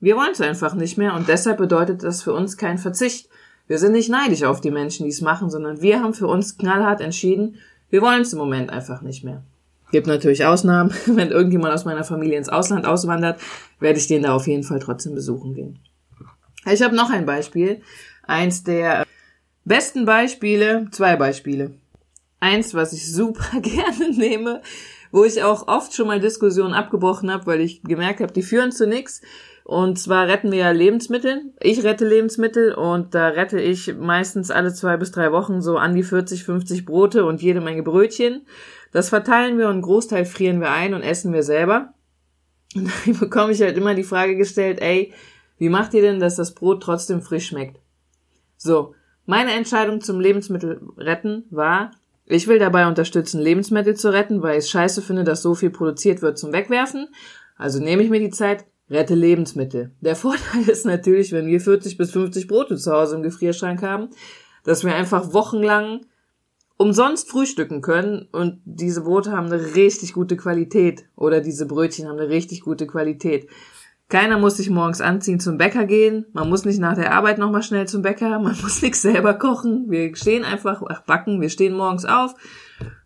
Wir 0.00 0.16
wollen 0.16 0.32
es 0.32 0.40
einfach 0.40 0.74
nicht 0.74 0.98
mehr 0.98 1.14
und 1.14 1.28
deshalb 1.28 1.58
bedeutet 1.58 2.02
das 2.02 2.22
für 2.22 2.32
uns 2.32 2.56
kein 2.56 2.78
Verzicht. 2.78 3.28
Wir 3.66 3.78
sind 3.78 3.92
nicht 3.92 4.10
neidisch 4.10 4.44
auf 4.44 4.60
die 4.60 4.70
Menschen, 4.70 5.04
die 5.04 5.10
es 5.10 5.20
machen, 5.20 5.50
sondern 5.50 5.80
wir 5.80 6.00
haben 6.00 6.14
für 6.14 6.28
uns 6.28 6.56
knallhart 6.56 7.00
entschieden, 7.00 7.56
wir 7.90 8.02
wollen 8.02 8.22
es 8.22 8.32
im 8.32 8.38
Moment 8.38 8.70
einfach 8.70 9.00
nicht 9.02 9.24
mehr. 9.24 9.42
Gibt 9.92 10.06
natürlich 10.06 10.44
Ausnahmen. 10.44 10.92
Wenn 11.06 11.30
irgendjemand 11.30 11.72
aus 11.72 11.84
meiner 11.84 12.04
Familie 12.04 12.38
ins 12.38 12.48
Ausland 12.48 12.86
auswandert, 12.86 13.40
werde 13.80 13.98
ich 13.98 14.08
den 14.08 14.24
da 14.24 14.34
auf 14.34 14.46
jeden 14.46 14.64
Fall 14.64 14.80
trotzdem 14.80 15.14
besuchen 15.14 15.54
gehen. 15.54 15.78
Ich 16.70 16.82
habe 16.82 16.96
noch 16.96 17.10
ein 17.10 17.26
Beispiel. 17.26 17.80
Eins 18.24 18.64
der 18.64 19.04
besten 19.64 20.04
Beispiele, 20.04 20.88
zwei 20.90 21.16
Beispiele. 21.16 21.74
Eins, 22.40 22.74
was 22.74 22.92
ich 22.92 23.12
super 23.12 23.60
gerne 23.60 24.10
nehme, 24.10 24.62
wo 25.16 25.24
ich 25.24 25.42
auch 25.42 25.66
oft 25.66 25.94
schon 25.94 26.08
mal 26.08 26.20
Diskussionen 26.20 26.74
abgebrochen 26.74 27.32
habe, 27.32 27.46
weil 27.46 27.62
ich 27.62 27.82
gemerkt 27.82 28.20
habe, 28.20 28.34
die 28.34 28.42
führen 28.42 28.70
zu 28.70 28.86
nichts, 28.86 29.22
und 29.64 29.98
zwar 29.98 30.28
retten 30.28 30.52
wir 30.52 30.58
ja 30.58 30.70
Lebensmittel. 30.70 31.54
Ich 31.58 31.82
rette 31.82 32.06
Lebensmittel 32.06 32.74
und 32.74 33.14
da 33.14 33.28
rette 33.28 33.58
ich 33.58 33.96
meistens 33.96 34.50
alle 34.50 34.74
zwei 34.74 34.98
bis 34.98 35.12
drei 35.12 35.32
Wochen 35.32 35.62
so 35.62 35.78
an 35.78 35.94
die 35.94 36.02
40, 36.02 36.44
50 36.44 36.84
Brote 36.84 37.24
und 37.24 37.40
jede 37.42 37.62
Menge 37.62 37.82
Brötchen. 37.82 38.46
Das 38.92 39.08
verteilen 39.08 39.58
wir 39.58 39.66
und 39.66 39.72
einen 39.72 39.82
Großteil 39.82 40.26
frieren 40.26 40.60
wir 40.60 40.70
ein 40.70 40.92
und 40.92 41.02
essen 41.02 41.32
wir 41.32 41.42
selber. 41.42 41.94
Und 42.74 42.88
da 43.06 43.12
bekomme 43.18 43.52
ich 43.52 43.62
halt 43.62 43.76
immer 43.78 43.94
die 43.94 44.04
Frage 44.04 44.36
gestellt, 44.36 44.80
ey, 44.82 45.14
wie 45.56 45.70
macht 45.70 45.94
ihr 45.94 46.02
denn, 46.02 46.20
dass 46.20 46.36
das 46.36 46.54
Brot 46.54 46.82
trotzdem 46.82 47.22
frisch 47.22 47.46
schmeckt? 47.46 47.80
So, 48.58 48.94
meine 49.24 49.52
Entscheidung 49.52 50.02
zum 50.02 50.20
Lebensmittel 50.20 50.80
retten 50.98 51.46
war, 51.50 51.90
ich 52.26 52.48
will 52.48 52.58
dabei 52.58 52.86
unterstützen, 52.86 53.40
Lebensmittel 53.40 53.94
zu 53.94 54.12
retten, 54.12 54.42
weil 54.42 54.58
ich 54.58 54.64
es 54.64 54.70
scheiße 54.70 55.02
finde, 55.02 55.24
dass 55.24 55.42
so 55.42 55.54
viel 55.54 55.70
produziert 55.70 56.22
wird 56.22 56.38
zum 56.38 56.52
Wegwerfen. 56.52 57.08
Also 57.56 57.78
nehme 57.80 58.02
ich 58.02 58.10
mir 58.10 58.20
die 58.20 58.30
Zeit, 58.30 58.66
Rette 58.88 59.14
Lebensmittel. 59.14 59.92
Der 60.00 60.16
Vorteil 60.16 60.68
ist 60.68 60.86
natürlich, 60.86 61.32
wenn 61.32 61.46
wir 61.46 61.60
40 61.60 61.96
bis 61.96 62.10
50 62.12 62.46
Brote 62.46 62.76
zu 62.76 62.92
Hause 62.92 63.16
im 63.16 63.22
Gefrierschrank 63.22 63.82
haben, 63.82 64.10
dass 64.64 64.84
wir 64.84 64.94
einfach 64.94 65.32
wochenlang 65.32 66.06
umsonst 66.76 67.30
frühstücken 67.30 67.80
können 67.80 68.28
und 68.32 68.60
diese 68.64 69.02
Brote 69.02 69.32
haben 69.32 69.46
eine 69.46 69.74
richtig 69.74 70.12
gute 70.12 70.36
Qualität 70.36 71.06
oder 71.16 71.40
diese 71.40 71.66
Brötchen 71.66 72.06
haben 72.06 72.18
eine 72.18 72.28
richtig 72.28 72.60
gute 72.60 72.86
Qualität. 72.86 73.48
Keiner 74.08 74.38
muss 74.38 74.56
sich 74.56 74.70
morgens 74.70 75.00
anziehen 75.00 75.40
zum 75.40 75.58
Bäcker 75.58 75.84
gehen, 75.84 76.26
man 76.32 76.48
muss 76.48 76.64
nicht 76.64 76.78
nach 76.78 76.94
der 76.94 77.12
Arbeit 77.12 77.38
nochmal 77.38 77.64
schnell 77.64 77.88
zum 77.88 78.02
Bäcker, 78.02 78.38
man 78.38 78.56
muss 78.62 78.80
nichts 78.80 79.02
selber 79.02 79.34
kochen, 79.34 79.86
wir 79.90 80.14
stehen 80.14 80.44
einfach, 80.44 80.82
ach 80.88 81.02
backen, 81.02 81.40
wir 81.40 81.50
stehen 81.50 81.74
morgens 81.74 82.04
auf, 82.04 82.34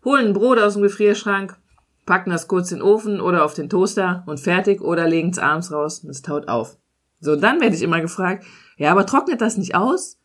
holen 0.05 0.29
ein 0.29 0.33
Brot 0.35 0.59
aus 0.59 0.75
dem 0.75 0.83
Gefrierschrank, 0.83 1.57
packen 2.05 2.31
das 2.31 2.49
kurz 2.49 2.71
in 2.71 2.79
den 2.79 2.87
Ofen 2.87 3.21
oder 3.21 3.45
auf 3.45 3.55
den 3.55 3.71
Toaster 3.71 4.25
und 4.27 4.41
fertig 4.41 4.83
oder 4.83 5.09
legen 5.09 5.31
es 5.31 5.39
abends 5.39 5.73
raus 5.73 6.01
und 6.05 6.11
es 6.11 6.21
taut 6.21 6.49
auf. 6.49 6.77
So, 7.21 7.37
dann 7.37 7.61
werde 7.61 7.77
ich 7.77 7.83
immer 7.83 8.01
gefragt, 8.01 8.45
ja, 8.77 8.91
aber 8.91 9.07
trocknet 9.07 9.41
das 9.41 9.57
nicht 9.57 9.75
aus? 9.75 10.19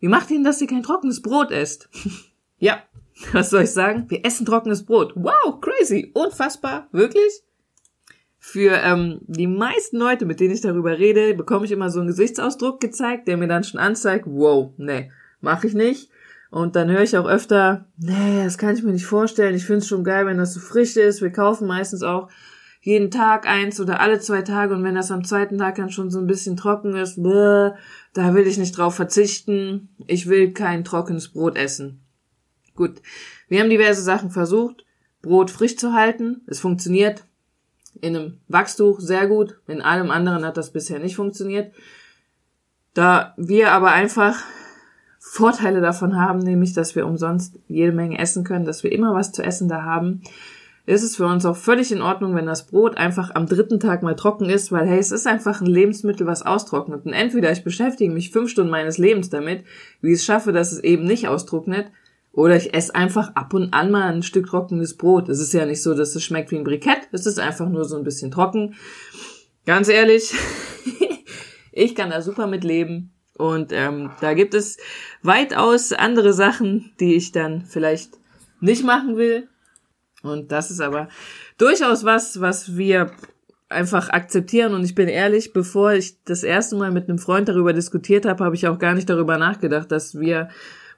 Wie 0.00 0.08
macht 0.08 0.30
ihr 0.30 0.36
denn, 0.36 0.44
dass 0.44 0.60
ihr 0.60 0.68
kein 0.68 0.82
trockenes 0.82 1.22
Brot 1.22 1.50
esst? 1.52 1.88
ja, 2.58 2.82
was 3.32 3.50
soll 3.50 3.62
ich 3.62 3.72
sagen? 3.72 4.06
Wir 4.08 4.24
essen 4.24 4.46
trockenes 4.46 4.84
Brot. 4.84 5.12
Wow, 5.16 5.60
crazy, 5.60 6.10
unfassbar, 6.14 6.88
wirklich? 6.92 7.42
Für 8.38 8.80
ähm, 8.82 9.20
die 9.26 9.46
meisten 9.46 9.98
Leute, 9.98 10.24
mit 10.24 10.40
denen 10.40 10.54
ich 10.54 10.60
darüber 10.60 10.98
rede, 10.98 11.34
bekomme 11.34 11.64
ich 11.64 11.72
immer 11.72 11.90
so 11.90 11.98
einen 11.98 12.08
Gesichtsausdruck 12.08 12.80
gezeigt, 12.80 13.26
der 13.26 13.36
mir 13.36 13.48
dann 13.48 13.64
schon 13.64 13.80
anzeigt, 13.80 14.24
wow, 14.26 14.72
nee, 14.76 15.10
mache 15.40 15.66
ich 15.66 15.74
nicht. 15.74 16.10
Und 16.50 16.76
dann 16.76 16.90
höre 16.90 17.02
ich 17.02 17.16
auch 17.16 17.26
öfter, 17.26 17.86
nee, 17.98 18.42
das 18.42 18.56
kann 18.56 18.74
ich 18.74 18.82
mir 18.82 18.92
nicht 18.92 19.06
vorstellen. 19.06 19.54
Ich 19.54 19.66
finde 19.66 19.80
es 19.80 19.88
schon 19.88 20.04
geil, 20.04 20.24
wenn 20.26 20.38
das 20.38 20.54
so 20.54 20.60
frisch 20.60 20.96
ist. 20.96 21.20
Wir 21.20 21.30
kaufen 21.30 21.66
meistens 21.66 22.02
auch 22.02 22.28
jeden 22.80 23.10
Tag 23.10 23.46
eins 23.46 23.80
oder 23.80 24.00
alle 24.00 24.20
zwei 24.20 24.42
Tage 24.42 24.74
und 24.74 24.84
wenn 24.84 24.94
das 24.94 25.10
am 25.10 25.24
zweiten 25.24 25.58
Tag 25.58 25.74
dann 25.74 25.90
schon 25.90 26.10
so 26.10 26.18
ein 26.20 26.26
bisschen 26.26 26.56
trocken 26.56 26.94
ist, 26.94 27.22
bäh, 27.22 27.72
da 28.14 28.34
will 28.34 28.46
ich 28.46 28.56
nicht 28.56 28.78
drauf 28.78 28.94
verzichten. 28.94 29.90
Ich 30.06 30.28
will 30.28 30.52
kein 30.52 30.84
trockenes 30.84 31.28
Brot 31.28 31.56
essen. 31.56 32.00
Gut, 32.74 33.02
wir 33.48 33.60
haben 33.60 33.68
diverse 33.68 34.02
Sachen 34.02 34.30
versucht, 34.30 34.86
Brot 35.20 35.50
frisch 35.50 35.76
zu 35.76 35.92
halten. 35.92 36.42
Es 36.46 36.60
funktioniert 36.60 37.24
in 38.00 38.16
einem 38.16 38.38
Wachstuch 38.48 39.00
sehr 39.00 39.26
gut. 39.26 39.58
In 39.66 39.82
allem 39.82 40.10
anderen 40.10 40.44
hat 40.44 40.56
das 40.56 40.72
bisher 40.72 40.98
nicht 40.98 41.16
funktioniert. 41.16 41.72
Da 42.94 43.34
wir 43.36 43.72
aber 43.72 43.92
einfach 43.92 44.42
Vorteile 45.18 45.80
davon 45.80 46.16
haben, 46.16 46.38
nämlich, 46.38 46.72
dass 46.72 46.96
wir 46.96 47.06
umsonst 47.06 47.58
jede 47.66 47.92
Menge 47.92 48.18
essen 48.18 48.44
können, 48.44 48.64
dass 48.64 48.82
wir 48.82 48.92
immer 48.92 49.14
was 49.14 49.32
zu 49.32 49.42
essen 49.42 49.68
da 49.68 49.82
haben, 49.82 50.22
ist 50.86 51.02
es 51.02 51.16
für 51.16 51.26
uns 51.26 51.44
auch 51.44 51.56
völlig 51.56 51.92
in 51.92 52.00
Ordnung, 52.00 52.34
wenn 52.34 52.46
das 52.46 52.66
Brot 52.66 52.96
einfach 52.96 53.34
am 53.34 53.46
dritten 53.46 53.78
Tag 53.78 54.02
mal 54.02 54.16
trocken 54.16 54.48
ist, 54.48 54.72
weil 54.72 54.86
hey, 54.86 54.98
es 54.98 55.12
ist 55.12 55.26
einfach 55.26 55.60
ein 55.60 55.66
Lebensmittel, 55.66 56.26
was 56.26 56.46
austrocknet. 56.46 57.04
Und 57.04 57.12
entweder 57.12 57.52
ich 57.52 57.62
beschäftige 57.62 58.10
mich 58.10 58.30
fünf 58.30 58.50
Stunden 58.50 58.70
meines 58.70 58.96
Lebens 58.96 59.28
damit, 59.28 59.64
wie 60.00 60.12
ich 60.12 60.20
es 60.20 60.24
schaffe, 60.24 60.52
dass 60.52 60.72
es 60.72 60.82
eben 60.82 61.04
nicht 61.04 61.28
austrocknet, 61.28 61.92
oder 62.38 62.56
ich 62.56 62.72
esse 62.74 62.94
einfach 62.94 63.34
ab 63.34 63.52
und 63.52 63.74
an 63.74 63.90
mal 63.90 64.12
ein 64.12 64.22
Stück 64.22 64.46
trockenes 64.46 64.96
Brot. 64.96 65.28
Es 65.28 65.40
ist 65.40 65.52
ja 65.52 65.66
nicht 65.66 65.82
so, 65.82 65.94
dass 65.94 66.14
es 66.14 66.22
schmeckt 66.22 66.50
wie 66.50 66.56
ein 66.56 66.64
Brikett, 66.64 67.08
es 67.12 67.26
ist 67.26 67.38
einfach 67.38 67.68
nur 67.68 67.84
so 67.84 67.96
ein 67.96 68.04
bisschen 68.04 68.30
trocken. 68.30 68.74
Ganz 69.66 69.88
ehrlich, 69.88 70.32
Ich 71.78 71.94
kann 71.94 72.10
da 72.10 72.22
super 72.22 72.48
mit 72.48 72.64
leben. 72.64 73.12
Und 73.34 73.72
ähm, 73.72 74.10
da 74.20 74.34
gibt 74.34 74.54
es 74.54 74.78
weitaus 75.22 75.92
andere 75.92 76.32
Sachen, 76.32 76.92
die 76.98 77.14
ich 77.14 77.30
dann 77.30 77.64
vielleicht 77.66 78.14
nicht 78.60 78.84
machen 78.84 79.16
will. 79.16 79.48
Und 80.24 80.50
das 80.50 80.72
ist 80.72 80.80
aber 80.80 81.08
durchaus 81.56 82.04
was, 82.04 82.40
was 82.40 82.76
wir 82.76 83.12
einfach 83.68 84.08
akzeptieren. 84.08 84.74
Und 84.74 84.82
ich 84.82 84.96
bin 84.96 85.06
ehrlich, 85.06 85.52
bevor 85.52 85.92
ich 85.92 86.20
das 86.24 86.42
erste 86.42 86.74
Mal 86.74 86.90
mit 86.90 87.08
einem 87.08 87.18
Freund 87.18 87.48
darüber 87.48 87.72
diskutiert 87.72 88.26
habe, 88.26 88.44
habe 88.44 88.56
ich 88.56 88.66
auch 88.66 88.80
gar 88.80 88.94
nicht 88.94 89.08
darüber 89.08 89.38
nachgedacht, 89.38 89.92
dass 89.92 90.18
wir 90.18 90.48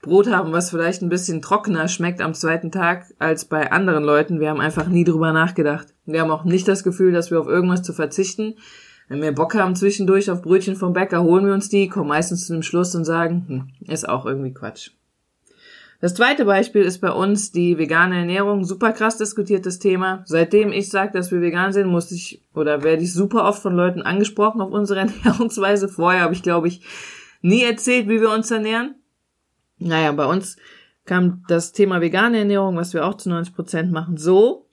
Brot 0.02 0.30
haben, 0.30 0.52
was 0.52 0.71
vielleicht 0.71 1.02
ein 1.02 1.11
bisschen 1.11 1.42
trockener 1.42 1.87
schmeckt 1.88 2.23
am 2.23 2.33
zweiten 2.33 2.73
Tag 2.73 3.07
als 3.19 3.45
bei 3.45 3.71
anderen 3.71 4.02
Leuten. 4.02 4.40
Wir 4.40 4.49
haben 4.49 4.61
einfach 4.61 4.87
nie 4.87 5.04
drüber 5.04 5.33
nachgedacht. 5.33 5.88
Wir 6.07 6.23
haben 6.23 6.30
auch 6.30 6.45
nicht 6.45 6.66
das 6.66 6.85
Gefühl, 6.85 7.12
dass 7.12 7.30
wir 7.30 7.38
auf 7.38 7.49
irgendwas 7.49 7.83
zu 7.83 7.92
verzichten. 7.92 8.54
Wenn 9.09 9.21
wir 9.21 9.33
Bock 9.33 9.54
haben 9.57 9.76
zwischendurch 9.76 10.30
auf 10.30 10.40
Brötchen 10.40 10.76
vom 10.76 10.95
Bäcker, 10.95 11.23
holen 11.23 11.45
wir 11.45 11.52
uns 11.52 11.69
die, 11.69 11.88
kommen 11.88 12.09
meistens 12.09 12.47
zu 12.47 12.54
dem 12.54 12.62
Schluss 12.62 12.95
und 12.95 13.04
sagen, 13.04 13.45
hm, 13.47 13.92
ist 13.92 14.09
auch 14.09 14.25
irgendwie 14.25 14.54
Quatsch. 14.54 14.92
Das 16.00 16.14
zweite 16.14 16.47
Beispiel 16.47 16.83
ist 16.83 17.00
bei 17.00 17.11
uns 17.11 17.52
die 17.52 17.76
vegane 17.76 18.16
Ernährung, 18.16 18.64
super 18.64 18.92
krass 18.92 19.19
diskutiertes 19.19 19.80
Thema. 19.80 20.23
Seitdem 20.25 20.73
ich 20.73 20.88
sage, 20.88 21.12
dass 21.12 21.30
wir 21.30 21.42
vegan 21.42 21.75
sind, 21.75 21.88
muss 21.88 22.11
ich 22.11 22.42
oder 22.54 22.83
werde 22.83 23.02
ich 23.02 23.12
super 23.12 23.45
oft 23.45 23.61
von 23.61 23.76
Leuten 23.76 24.00
angesprochen 24.00 24.62
auf 24.62 24.71
unsere 24.71 25.00
Ernährungsweise. 25.25 25.88
Vorher 25.88 26.23
habe 26.23 26.33
ich, 26.33 26.42
glaube 26.42 26.69
ich, 26.69 26.80
nie 27.42 27.64
erzählt, 27.64 28.09
wie 28.09 28.21
wir 28.21 28.30
uns 28.30 28.50
ernähren. 28.50 28.95
Naja, 29.80 30.12
bei 30.12 30.26
uns 30.26 30.56
kam 31.06 31.42
das 31.49 31.72
Thema 31.72 32.00
vegane 32.00 32.38
Ernährung, 32.38 32.76
was 32.76 32.94
wir 32.94 33.04
auch 33.04 33.16
zu 33.16 33.28
90 33.30 33.54
Prozent 33.54 33.92
machen, 33.92 34.16
so, 34.16 34.66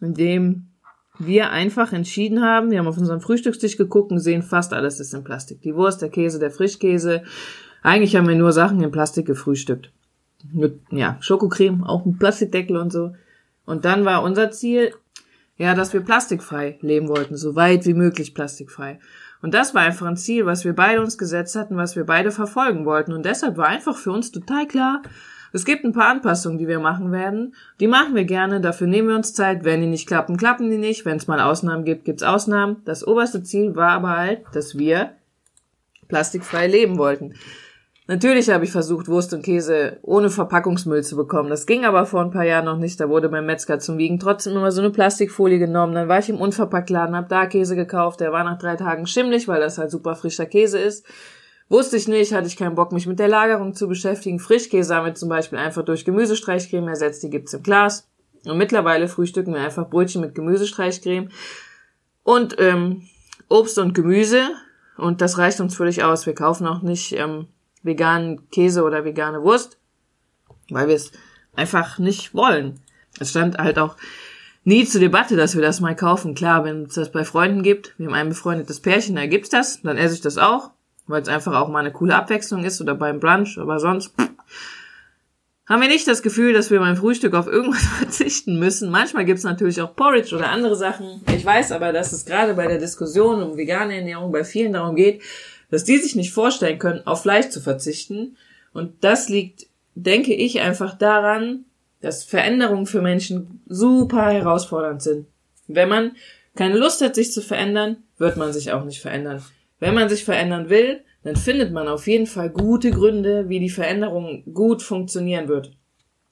indem 0.00 0.68
wir 1.18 1.50
einfach 1.50 1.92
entschieden 1.92 2.42
haben, 2.42 2.70
wir 2.70 2.78
haben 2.78 2.86
auf 2.86 2.96
unseren 2.96 3.20
Frühstückstisch 3.20 3.76
geguckt 3.76 4.10
und 4.10 4.20
sehen, 4.20 4.42
fast 4.42 4.72
alles 4.72 4.98
ist 4.98 5.12
in 5.12 5.24
Plastik. 5.24 5.60
Die 5.62 5.74
Wurst, 5.74 6.00
der 6.00 6.08
Käse, 6.08 6.38
der 6.38 6.50
Frischkäse. 6.50 7.22
Eigentlich 7.82 8.16
haben 8.16 8.28
wir 8.28 8.34
nur 8.34 8.52
Sachen 8.52 8.82
in 8.82 8.90
Plastik 8.90 9.26
gefrühstückt. 9.26 9.92
Mit, 10.52 10.80
ja, 10.90 11.18
Schokocreme, 11.20 11.84
auch 11.84 12.06
ein 12.06 12.18
Plastikdeckel 12.18 12.76
und 12.76 12.92
so. 12.92 13.12
Und 13.66 13.84
dann 13.84 14.04
war 14.04 14.22
unser 14.22 14.50
Ziel, 14.50 14.94
ja, 15.56 15.74
dass 15.74 15.92
wir 15.92 16.00
plastikfrei 16.00 16.78
leben 16.80 17.08
wollten, 17.08 17.36
so 17.36 17.54
weit 17.54 17.86
wie 17.86 17.94
möglich 17.94 18.34
plastikfrei. 18.34 18.98
Und 19.42 19.52
das 19.52 19.74
war 19.74 19.82
einfach 19.82 20.06
ein 20.06 20.16
Ziel, 20.16 20.46
was 20.46 20.64
wir 20.64 20.72
beide 20.72 21.00
uns 21.00 21.18
gesetzt 21.18 21.56
hatten, 21.56 21.76
was 21.76 21.96
wir 21.96 22.04
beide 22.04 22.30
verfolgen 22.30 22.86
wollten. 22.86 23.12
Und 23.12 23.26
deshalb 23.26 23.56
war 23.56 23.66
einfach 23.66 23.96
für 23.96 24.12
uns 24.12 24.30
total 24.30 24.66
klar, 24.66 25.02
es 25.52 25.66
gibt 25.66 25.84
ein 25.84 25.92
paar 25.92 26.08
Anpassungen, 26.08 26.58
die 26.58 26.66
wir 26.66 26.80
machen 26.80 27.12
werden. 27.12 27.54
Die 27.78 27.86
machen 27.86 28.14
wir 28.14 28.24
gerne, 28.24 28.60
dafür 28.60 28.86
nehmen 28.86 29.08
wir 29.08 29.16
uns 29.16 29.34
Zeit. 29.34 29.64
Wenn 29.64 29.82
die 29.82 29.86
nicht 29.86 30.08
klappen, 30.08 30.38
klappen 30.38 30.70
die 30.70 30.78
nicht. 30.78 31.04
Wenn 31.04 31.18
es 31.18 31.26
mal 31.26 31.40
Ausnahmen 31.40 31.84
gibt, 31.84 32.06
gibt's 32.06 32.22
Ausnahmen. 32.22 32.78
Das 32.86 33.06
oberste 33.06 33.42
Ziel 33.42 33.76
war 33.76 33.90
aber 33.90 34.16
halt, 34.16 34.40
dass 34.54 34.78
wir 34.78 35.12
plastikfrei 36.08 36.68
leben 36.68 36.96
wollten. 36.96 37.34
Natürlich 38.08 38.50
habe 38.50 38.64
ich 38.64 38.72
versucht, 38.72 39.06
Wurst 39.06 39.32
und 39.32 39.44
Käse 39.44 39.98
ohne 40.02 40.28
Verpackungsmüll 40.28 41.04
zu 41.04 41.14
bekommen. 41.14 41.50
Das 41.50 41.66
ging 41.66 41.84
aber 41.84 42.04
vor 42.04 42.20
ein 42.20 42.32
paar 42.32 42.44
Jahren 42.44 42.64
noch 42.64 42.76
nicht. 42.76 42.98
Da 42.98 43.08
wurde 43.08 43.28
beim 43.28 43.46
Metzger 43.46 43.78
zum 43.78 43.96
Wiegen 43.96 44.18
trotzdem 44.18 44.54
immer 44.54 44.72
so 44.72 44.80
eine 44.80 44.90
Plastikfolie 44.90 45.60
genommen. 45.60 45.94
Dann 45.94 46.08
war 46.08 46.18
ich 46.18 46.28
im 46.28 46.40
Unverpacktladen, 46.40 47.14
habe 47.14 47.28
da 47.28 47.46
Käse 47.46 47.76
gekauft. 47.76 48.20
Der 48.20 48.32
war 48.32 48.42
nach 48.42 48.58
drei 48.58 48.74
Tagen 48.74 49.06
schimmlig, 49.06 49.46
weil 49.46 49.60
das 49.60 49.78
halt 49.78 49.92
super 49.92 50.16
frischer 50.16 50.46
Käse 50.46 50.80
ist. 50.80 51.06
Wusste 51.68 51.96
ich 51.96 52.08
nicht, 52.08 52.34
hatte 52.34 52.48
ich 52.48 52.56
keinen 52.56 52.74
Bock, 52.74 52.90
mich 52.92 53.06
mit 53.06 53.20
der 53.20 53.28
Lagerung 53.28 53.72
zu 53.72 53.86
beschäftigen. 53.86 54.40
Frischkäse 54.40 54.94
haben 54.94 55.06
wir 55.06 55.14
zum 55.14 55.28
Beispiel 55.28 55.58
einfach 55.58 55.84
durch 55.84 56.04
Gemüsestreichcreme 56.04 56.88
ersetzt, 56.88 57.22
die 57.22 57.30
gibt's 57.30 57.54
im 57.54 57.62
Glas. 57.62 58.08
Und 58.44 58.58
mittlerweile 58.58 59.06
frühstücken 59.06 59.54
wir 59.54 59.60
einfach 59.60 59.88
Brötchen 59.88 60.20
mit 60.20 60.34
Gemüsestreichcreme 60.34 61.30
und 62.24 62.56
ähm, 62.58 63.04
Obst 63.48 63.78
und 63.78 63.94
Gemüse. 63.94 64.48
Und 64.98 65.20
das 65.20 65.38
reicht 65.38 65.60
uns 65.60 65.76
völlig 65.76 66.02
aus. 66.02 66.26
Wir 66.26 66.34
kaufen 66.34 66.66
auch 66.66 66.82
nicht 66.82 67.12
ähm, 67.12 67.46
veganen 67.82 68.48
Käse 68.50 68.82
oder 68.82 69.04
vegane 69.04 69.42
Wurst, 69.42 69.78
weil 70.70 70.88
wir 70.88 70.96
es 70.96 71.12
einfach 71.54 71.98
nicht 71.98 72.34
wollen. 72.34 72.80
Es 73.18 73.30
stand 73.30 73.58
halt 73.58 73.78
auch 73.78 73.96
nie 74.64 74.84
zur 74.84 75.00
Debatte, 75.00 75.36
dass 75.36 75.54
wir 75.54 75.62
das 75.62 75.80
mal 75.80 75.96
kaufen. 75.96 76.34
Klar, 76.34 76.64
wenn 76.64 76.84
es 76.84 76.94
das 76.94 77.12
bei 77.12 77.24
Freunden 77.24 77.62
gibt, 77.62 77.94
wir 77.98 78.06
haben 78.06 78.14
ein 78.14 78.28
befreundetes 78.28 78.80
Pärchen, 78.80 79.16
da 79.16 79.26
gibt's 79.26 79.50
das, 79.50 79.82
dann 79.82 79.98
esse 79.98 80.14
ich 80.14 80.20
das 80.20 80.38
auch 80.38 80.70
weil 81.06 81.22
es 81.22 81.28
einfach 81.28 81.54
auch 81.54 81.68
mal 81.68 81.80
eine 81.80 81.92
coole 81.92 82.14
Abwechslung 82.14 82.64
ist 82.64 82.80
oder 82.80 82.94
beim 82.94 83.20
Brunch, 83.20 83.58
aber 83.58 83.78
sonst 83.78 84.14
pff, 84.16 84.30
haben 85.68 85.80
wir 85.80 85.88
nicht 85.88 86.08
das 86.08 86.22
Gefühl, 86.22 86.52
dass 86.52 86.70
wir 86.70 86.80
beim 86.80 86.96
Frühstück 86.96 87.34
auf 87.34 87.46
irgendwas 87.46 87.82
verzichten 87.98 88.58
müssen. 88.58 88.90
Manchmal 88.90 89.24
gibt's 89.24 89.44
natürlich 89.44 89.80
auch 89.80 89.94
Porridge 89.94 90.34
oder 90.34 90.50
andere 90.50 90.76
Sachen. 90.76 91.22
Ich 91.34 91.44
weiß 91.44 91.72
aber, 91.72 91.92
dass 91.92 92.12
es 92.12 92.24
gerade 92.24 92.54
bei 92.54 92.66
der 92.66 92.78
Diskussion 92.78 93.42
um 93.42 93.56
vegane 93.56 93.96
Ernährung 93.96 94.32
bei 94.32 94.44
vielen 94.44 94.72
darum 94.72 94.96
geht, 94.96 95.22
dass 95.72 95.84
die 95.84 95.96
sich 95.96 96.14
nicht 96.14 96.32
vorstellen 96.32 96.78
können, 96.78 97.06
auf 97.06 97.22
Fleisch 97.22 97.48
zu 97.48 97.58
verzichten. 97.58 98.36
Und 98.74 99.02
das 99.02 99.30
liegt, 99.30 99.66
denke 99.94 100.34
ich, 100.34 100.60
einfach 100.60 100.98
daran, 100.98 101.64
dass 102.02 102.24
Veränderungen 102.24 102.84
für 102.84 103.00
Menschen 103.00 103.62
super 103.66 104.30
herausfordernd 104.30 105.00
sind. 105.00 105.26
Wenn 105.68 105.88
man 105.88 106.12
keine 106.54 106.76
Lust 106.76 107.00
hat, 107.00 107.14
sich 107.14 107.32
zu 107.32 107.40
verändern, 107.40 107.96
wird 108.18 108.36
man 108.36 108.52
sich 108.52 108.70
auch 108.70 108.84
nicht 108.84 109.00
verändern. 109.00 109.42
Wenn 109.80 109.94
man 109.94 110.10
sich 110.10 110.26
verändern 110.26 110.68
will, 110.68 111.00
dann 111.24 111.36
findet 111.36 111.72
man 111.72 111.88
auf 111.88 112.06
jeden 112.06 112.26
Fall 112.26 112.50
gute 112.50 112.90
Gründe, 112.90 113.48
wie 113.48 113.58
die 113.58 113.70
Veränderung 113.70 114.44
gut 114.52 114.82
funktionieren 114.82 115.48
wird. 115.48 115.72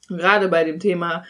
Gerade 0.07 0.49
bei 0.49 0.63
dem 0.65 0.79
Thema 0.79 1.25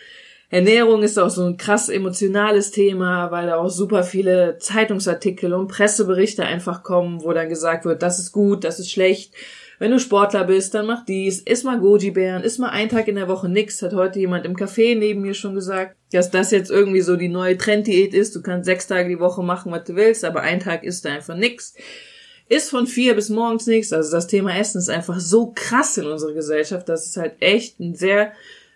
Ernährung 0.51 1.01
ist 1.01 1.17
auch 1.17 1.29
so 1.29 1.45
ein 1.45 1.55
krass 1.55 1.87
emotionales 1.87 2.71
Thema, 2.71 3.31
weil 3.31 3.47
da 3.47 3.55
auch 3.55 3.69
super 3.69 4.03
viele 4.03 4.57
Zeitungsartikel 4.59 5.53
und 5.53 5.69
Presseberichte 5.69 6.43
einfach 6.43 6.83
kommen, 6.83 7.23
wo 7.23 7.31
dann 7.31 7.47
gesagt 7.47 7.85
wird, 7.85 8.03
das 8.03 8.19
ist 8.19 8.33
gut, 8.33 8.65
das 8.65 8.77
ist 8.77 8.91
schlecht. 8.91 9.33
Wenn 9.79 9.91
du 9.91 9.97
Sportler 9.97 10.43
bist, 10.43 10.73
dann 10.73 10.87
mach 10.87 11.05
dies, 11.05 11.39
iss 11.39 11.63
mal 11.63 11.79
Goji-Bären, 11.79 12.43
iss 12.43 12.57
mal 12.57 12.69
einen 12.69 12.89
Tag 12.89 13.07
in 13.07 13.15
der 13.15 13.29
Woche 13.29 13.47
nix, 13.47 13.81
hat 13.81 13.93
heute 13.93 14.19
jemand 14.19 14.45
im 14.45 14.57
Café 14.57 14.95
neben 14.95 15.21
mir 15.21 15.33
schon 15.33 15.55
gesagt, 15.55 15.95
dass 16.11 16.29
das 16.29 16.51
jetzt 16.51 16.69
irgendwie 16.69 17.01
so 17.01 17.15
die 17.15 17.29
neue 17.29 17.57
Trenddiät 17.57 18.13
ist. 18.13 18.35
Du 18.35 18.41
kannst 18.41 18.65
sechs 18.65 18.87
Tage 18.87 19.07
die 19.07 19.21
Woche 19.21 19.41
machen, 19.41 19.71
was 19.71 19.85
du 19.85 19.95
willst, 19.95 20.25
aber 20.25 20.41
einen 20.41 20.59
Tag 20.59 20.83
isst 20.83 21.05
du 21.05 21.09
einfach 21.09 21.35
nix 21.35 21.73
ist 22.49 22.69
von 22.69 22.85
vier 22.85 23.15
bis 23.15 23.29
morgens 23.29 23.65
nichts. 23.65 23.93
Also 23.93 24.11
das 24.11 24.27
Thema 24.27 24.53
Essen 24.57 24.79
ist 24.79 24.89
einfach 24.89 25.21
so 25.21 25.53
krass 25.55 25.97
in 25.97 26.05
unserer 26.05 26.33
Gesellschaft, 26.33 26.89
dass 26.89 27.07
es 27.07 27.15
halt 27.15 27.35
echt 27.39 27.79
ein 27.79 27.95
sehr 27.95 28.33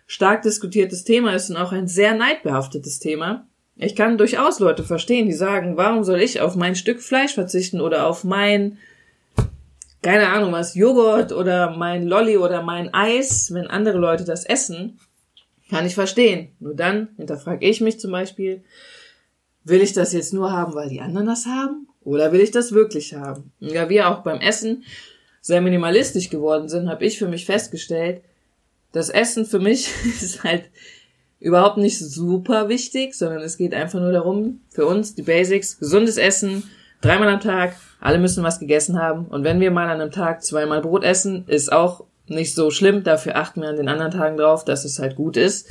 stark 0.08 0.44
diskutiertes 0.44 1.04
Thema 1.04 1.34
ist 1.34 1.50
und 1.50 1.58
auch 1.58 1.72
ein 1.72 1.88
sehr 1.88 2.16
neidbehaftetes 2.16 3.00
Thema. 3.00 3.48
Ich 3.78 3.96
kann 3.96 4.18
durchaus 4.18 4.60
Leute 4.60 4.84
verstehen, 4.84 5.26
die 5.26 5.34
sagen, 5.34 5.76
warum 5.76 6.04
soll 6.04 6.22
ich 6.22 6.40
auf 6.40 6.56
mein 6.56 6.76
Stück 6.76 7.02
Fleisch 7.02 7.34
verzichten 7.34 7.82
oder 7.82 8.08
auf 8.08 8.24
mein, 8.24 8.78
keine 10.02 10.30
Ahnung 10.30 10.54
was, 10.54 10.76
Joghurt 10.76 11.32
oder 11.32 11.76
mein 11.76 12.08
Lolli 12.08 12.38
oder 12.38 12.64
mein 12.64 12.94
Eis, 12.94 13.54
wenn 13.54 13.68
andere 13.68 13.98
Leute 13.98 14.24
das 14.24 14.46
essen, 14.46 15.00
kann 15.70 15.86
ich 15.86 15.96
verstehen. 15.96 16.50
Nur 16.60 16.76
dann 16.76 17.10
hinterfrage 17.18 17.66
ich 17.66 17.82
mich 17.82 18.00
zum 18.00 18.12
Beispiel, 18.12 18.64
will 19.64 19.82
ich 19.82 19.94
das 19.94 20.14
jetzt 20.14 20.34
nur 20.34 20.52
haben, 20.52 20.76
weil 20.76 20.90
die 20.90 21.02
anderen 21.02 21.28
das 21.28 21.46
haben? 21.46 21.88
Oder 22.02 22.32
will 22.32 22.42
ich 22.42 22.52
das 22.52 22.72
wirklich 22.72 23.16
haben? 23.16 23.52
Ja, 23.60 23.90
wir 23.90 24.10
auch 24.10 24.22
beim 24.22 24.40
Essen 24.40 24.84
sehr 25.42 25.62
minimalistisch 25.62 26.30
geworden 26.30 26.70
sind, 26.70 26.90
habe 26.90 27.06
ich 27.06 27.20
für 27.20 27.28
mich 27.28 27.46
festgestellt, 27.46 28.22
das 28.96 29.10
Essen 29.10 29.46
für 29.46 29.60
mich 29.60 29.90
ist 30.22 30.44
halt 30.44 30.64
überhaupt 31.40 31.78
nicht 31.78 32.00
super 32.00 32.70
wichtig, 32.70 33.14
sondern 33.14 33.42
es 33.42 33.58
geht 33.58 33.74
einfach 33.74 34.00
nur 34.00 34.12
darum, 34.12 34.62
für 34.70 34.86
uns 34.86 35.16
die 35.16 35.22
Basics, 35.22 35.78
gesundes 35.78 36.18
Essen, 36.18 36.64
dreimal 37.02 37.28
am 37.28 37.42
Tag, 37.42 37.76
alle 38.00 38.18
müssen 38.18 38.44
was 38.44 38.60
gegessen 38.60 39.00
haben. 39.00 39.26
Und 39.26 39.44
wenn 39.44 39.60
wir 39.60 39.70
mal 39.70 39.90
an 39.90 40.02
einem 40.02 40.12
Tag 40.12 40.44
zweimal 40.44 40.82
Brot 40.82 41.04
essen, 41.04 41.44
ist 41.48 41.72
auch 41.72 42.06
nicht 42.28 42.56
so 42.56 42.72
schlimm. 42.72 43.04
Dafür 43.04 43.36
achten 43.36 43.62
wir 43.62 43.70
an 43.70 43.76
den 43.76 43.90
anderen 43.90 44.12
Tagen 44.12 44.38
drauf, 44.38 44.64
dass 44.64 44.86
es 44.86 44.98
halt 44.98 45.16
gut 45.16 45.38
ist. 45.38 45.68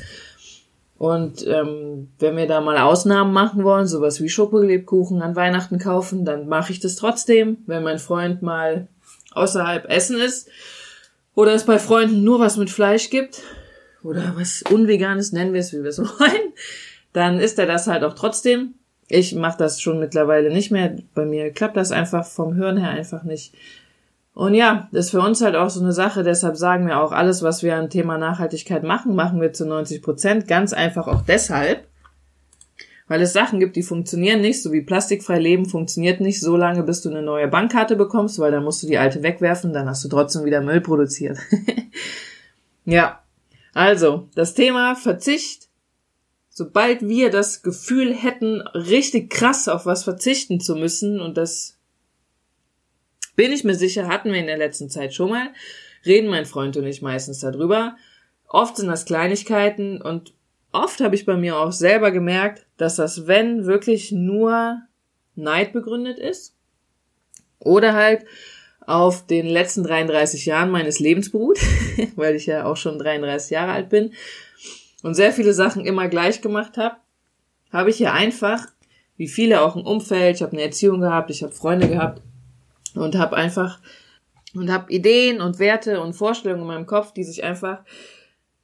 Und 0.97 1.45
ähm, 1.47 2.11
wenn 2.19 2.37
wir 2.37 2.47
da 2.47 2.61
mal 2.61 2.79
Ausnahmen 2.79 3.33
machen 3.33 3.65
wollen, 3.65 3.87
sowas 3.87 4.23
wie 4.23 4.29
Schokolebkuchen 4.29 5.23
an 5.23 5.35
Weihnachten 5.35 5.79
kaufen, 5.79 6.25
dann 6.25 6.47
mache 6.47 6.73
ich 6.73 6.79
das 6.79 6.95
trotzdem, 6.95 7.59
wenn 7.67 7.83
mein 7.83 7.99
Freund 7.99 8.43
mal 8.43 8.87
außerhalb 9.33 9.91
Essen 9.91 10.21
ist 10.21 10.49
oder 11.35 11.53
es 11.53 11.65
bei 11.65 11.79
Freunden 11.79 12.23
nur 12.25 12.41
was 12.41 12.57
mit 12.57 12.71
Fleisch 12.71 13.11
gibt 13.11 13.43
oder 14.03 14.35
was 14.37 14.63
Unveganes, 14.71 15.33
nennen 15.33 15.53
wir 15.53 15.61
es, 15.61 15.73
wie 15.73 15.83
wir 15.83 15.91
es 15.91 15.99
wollen, 16.21 16.53
dann 17.13 17.39
isst 17.39 17.59
er 17.59 17.67
das 17.67 17.87
halt 17.87 18.05
auch 18.05 18.15
trotzdem. 18.15 18.75
Ich 19.09 19.35
mache 19.35 19.59
das 19.59 19.81
schon 19.81 20.01
mittlerweile 20.01 20.51
nicht 20.51 20.71
mehr. 20.71 20.97
Bei 21.15 21.27
mir 21.27 21.53
klappt 21.53 21.77
das 21.77 21.93
einfach 21.93 22.25
vom 22.25 22.55
Hören 22.55 22.79
her 22.79 22.91
einfach 22.91 23.23
nicht. 23.23 23.55
Und 24.35 24.55
ja, 24.55 24.89
das 24.91 25.07
ist 25.07 25.11
für 25.13 25.21
uns 25.21 25.43
halt 25.43 25.55
auch 25.55 25.71
so 25.71 25.81
eine 25.81 25.93
Sache, 25.93 26.25
deshalb 26.25 26.57
sagen 26.57 26.89
wir 26.89 27.01
auch, 27.01 27.13
alles, 27.13 27.43
was 27.43 27.63
wir 27.63 27.77
an 27.77 27.89
Thema 27.89 28.19
Nachhaltigkeit 28.19 28.83
machen, 28.83 29.15
machen 29.15 29.41
wir 29.41 29.53
zu 29.53 29.65
90 29.65 30.03
Prozent. 30.03 30.49
Ganz 30.49 30.73
einfach 30.73 31.07
auch 31.07 31.23
deshalb, 31.23 31.87
weil 33.07 33.21
es 33.21 33.33
Sachen 33.33 33.61
gibt, 33.61 33.77
die 33.77 33.83
funktionieren 33.83 34.41
nicht, 34.41 34.63
so 34.63 34.73
wie 34.73 34.81
plastikfrei 34.81 35.39
leben 35.39 35.67
funktioniert 35.67 36.21
nicht 36.21 36.41
so 36.41 36.57
lange, 36.57 36.83
bis 36.83 37.03
du 37.03 37.11
eine 37.11 37.23
neue 37.23 37.49
Bankkarte 37.49 37.97
bekommst, 37.97 38.39
weil 38.39 38.51
dann 38.51 38.65
musst 38.65 38.83
du 38.83 38.87
die 38.87 38.99
alte 38.99 39.23
wegwerfen, 39.23 39.73
dann 39.73 39.89
hast 39.89 40.05
du 40.05 40.09
trotzdem 40.09 40.45
wieder 40.45 40.63
Müll 40.63 40.81
produziert. 40.81 41.39
ja, 42.85 43.23
also, 43.75 44.29
das 44.35 44.55
Thema 44.55 44.95
Verzicht, 44.95 45.69
sobald 46.49 47.07
wir 47.07 47.31
das 47.31 47.63
Gefühl 47.63 48.15
hätten, 48.15 48.63
richtig 48.63 49.31
krass 49.31 49.69
auf 49.69 49.85
was 49.85 50.05
verzichten 50.05 50.61
zu 50.61 50.75
müssen 50.77 51.21
und 51.21 51.37
das 51.37 51.77
Bin 53.37 53.53
ich 53.53 53.65
mir 53.65 53.75
sicher, 53.75 54.07
hatten 54.07 54.33
wir 54.33 54.39
in 54.39 54.47
der 54.47 54.59
letzten 54.59 54.89
Zeit 54.89 55.13
schon 55.13 55.31
mal, 55.31 55.49
reden 56.07 56.31
mein 56.31 56.47
Freund 56.47 56.77
und 56.77 56.87
ich 56.87 57.03
meistens 57.03 57.41
darüber. 57.41 57.97
Oft 58.49 58.77
sind 58.77 58.87
das 58.87 59.05
Kleinigkeiten 59.05 60.01
und 60.01 60.33
oft 60.75 61.01
habe 61.01 61.15
ich 61.15 61.27
bei 61.27 61.37
mir 61.37 61.57
auch 61.57 61.73
selber 61.73 62.11
gemerkt, 62.11 62.67
dass 62.77 62.97
das 62.97 63.27
Wenn 63.27 63.67
wirklich 63.67 64.13
nur 64.13 64.83
Neid 65.37 65.73
begründet 65.73 66.19
ist 66.19 66.55
oder 67.59 67.95
halt 67.95 68.25
auf 68.87 69.27
den 69.27 69.47
letzten 69.47 69.83
33 69.83 70.47
Jahren 70.47 70.71
meines 70.71 71.01
Lebens 71.01 71.31
beruht, 71.31 71.59
weil 72.17 72.35
ich 72.35 72.47
ja 72.47 72.67
auch 72.67 72.77
schon 72.77 72.99
33 72.99 73.51
Jahre 73.51 73.73
alt 73.73 73.89
bin 73.89 74.13
und 75.03 75.15
sehr 75.15 75.33
viele 75.33 75.55
Sachen 75.55 75.87
immer 75.87 76.09
gleich 76.09 76.43
gemacht 76.43 76.77
habe, 76.77 76.97
habe 77.73 77.91
ich 77.91 77.97
hier 77.97 78.13
einfach, 78.13 78.67
wie 79.17 79.29
viele 79.29 79.63
auch 79.63 79.77
ein 79.77 79.85
Umfeld, 79.85 80.37
ich 80.37 80.43
habe 80.43 80.53
eine 80.53 80.63
Erziehung 80.63 81.01
gehabt, 81.01 81.31
ich 81.31 81.43
habe 81.43 81.53
Freunde 81.53 81.89
gehabt 81.89 82.21
und 82.95 83.17
habe 83.17 83.37
einfach 83.37 83.81
und 84.55 84.71
habe 84.71 84.93
Ideen 84.93 85.41
und 85.41 85.59
Werte 85.59 86.01
und 86.01 86.15
Vorstellungen 86.15 86.63
in 86.63 86.69
meinem 86.69 86.87
Kopf, 86.87 87.13
die 87.13 87.25
sich 87.25 87.43
einfach 87.43 87.83